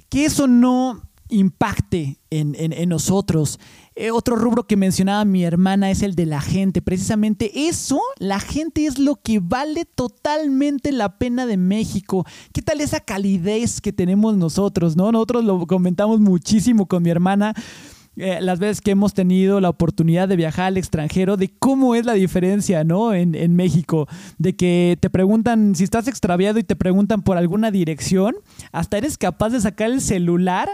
[0.09, 1.01] Que eso no
[1.33, 3.59] impacte en, nosotros.
[3.95, 6.81] Eh, otro rubro que mencionaba mi hermana es el de la gente.
[6.81, 12.25] Precisamente eso, la gente es lo que vale totalmente la pena de México.
[12.53, 14.95] ¿Qué tal esa calidez que tenemos nosotros?
[14.95, 15.11] ¿no?
[15.11, 17.53] Nosotros lo comentamos muchísimo con mi hermana.
[18.15, 22.05] Eh, las veces que hemos tenido la oportunidad de viajar al extranjero, de cómo es
[22.05, 23.11] la diferencia, ¿no?
[23.11, 27.71] En, en, México, de que te preguntan si estás extraviado y te preguntan por alguna
[27.71, 28.35] dirección,
[28.71, 30.69] hasta eres capaz de sacar el celular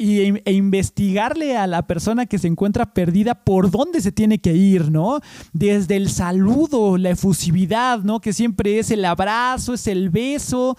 [0.00, 4.54] e, e, investigarle a la persona que se encuentra perdida por dónde se tiene que
[4.54, 5.20] ir, ¿no?
[5.52, 8.20] Desde el saludo, la efusividad, ¿no?
[8.20, 10.76] Que siempre es el abrazo, es el beso.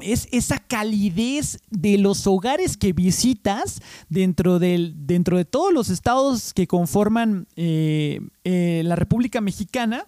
[0.00, 6.52] Es esa calidez de los hogares que visitas dentro, del, dentro de todos los estados
[6.52, 10.06] que conforman eh, eh, la República Mexicana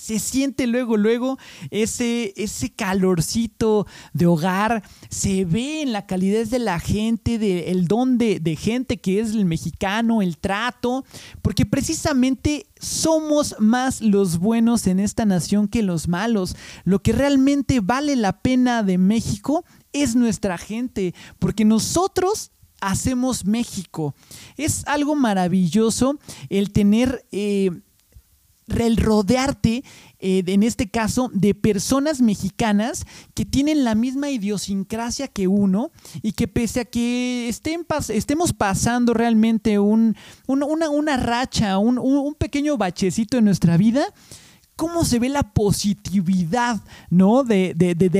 [0.00, 1.38] se siente luego, luego
[1.70, 7.86] ese, ese calorcito de hogar, se ve en la calidez de la gente, de, el
[7.86, 11.04] don de, de gente que es el mexicano, el trato,
[11.42, 16.56] porque precisamente somos más los buenos en esta nación que los malos.
[16.84, 24.14] Lo que realmente vale la pena de México es nuestra gente, porque nosotros hacemos México.
[24.56, 27.26] Es algo maravilloso el tener...
[27.32, 27.82] Eh,
[28.78, 29.84] el rodearte,
[30.18, 33.04] eh, en este caso, de personas mexicanas
[33.34, 35.90] que tienen la misma idiosincrasia que uno
[36.22, 40.16] y que pese a que estén estemos pasando realmente un,
[40.46, 44.04] una, una, racha, un, un pequeño bachecito en nuestra vida,
[44.80, 47.44] cómo se ve la positividad, ¿no?
[47.44, 47.74] De,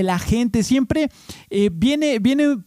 [0.05, 0.63] la gente.
[0.63, 1.09] Siempre
[1.49, 2.59] eh, viene, viene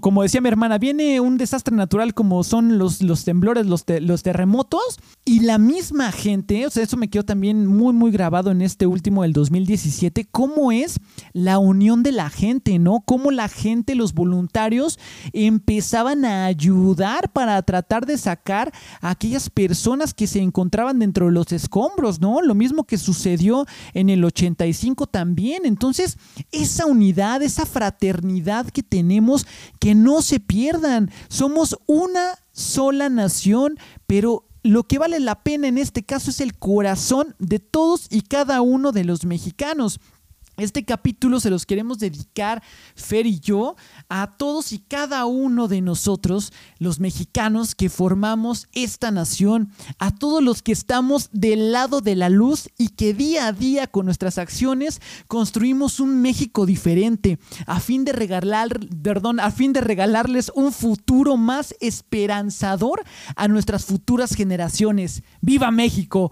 [0.00, 4.22] como decía mi hermana, viene un desastre natural como son los, los temblores, los, los
[4.22, 8.62] terremotos, y la misma gente, o sea, eso me quedó también muy, muy grabado en
[8.62, 10.98] este último del 2017, cómo es
[11.34, 13.02] la unión de la gente, ¿no?
[13.04, 14.98] Cómo la gente, los voluntarios,
[15.34, 18.72] empezaban a ayudar para tratar de sacar
[19.02, 22.40] a aquellas personas que se encontraban dentro de los escombros, ¿no?
[22.40, 23.41] Lo mismo que sucedió
[23.94, 25.64] en el 85 también.
[25.64, 26.18] Entonces,
[26.50, 29.46] esa unidad, esa fraternidad que tenemos,
[29.78, 31.10] que no se pierdan.
[31.28, 36.56] Somos una sola nación, pero lo que vale la pena en este caso es el
[36.56, 39.98] corazón de todos y cada uno de los mexicanos.
[40.58, 42.62] Este capítulo se los queremos dedicar,
[42.94, 43.74] Fer y yo,
[44.10, 50.42] a todos y cada uno de nosotros, los mexicanos que formamos esta nación, a todos
[50.42, 54.36] los que estamos del lado de la luz y que día a día con nuestras
[54.36, 60.72] acciones construimos un México diferente, a fin de regalar, perdón, a fin de regalarles un
[60.72, 63.04] futuro más esperanzador
[63.36, 65.22] a nuestras futuras generaciones.
[65.40, 66.30] ¡Viva México!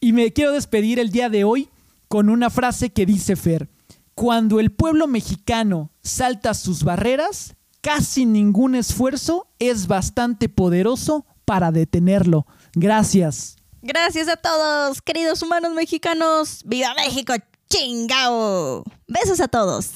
[0.00, 1.68] Y me quiero despedir el día de hoy
[2.12, 3.70] con una frase que dice Fer,
[4.14, 12.46] cuando el pueblo mexicano salta sus barreras, casi ningún esfuerzo es bastante poderoso para detenerlo.
[12.74, 13.56] Gracias.
[13.80, 16.60] Gracias a todos, queridos humanos mexicanos.
[16.66, 17.32] ¡Viva México!
[17.70, 18.84] ¡Chingao!
[19.08, 19.92] Besos a todos.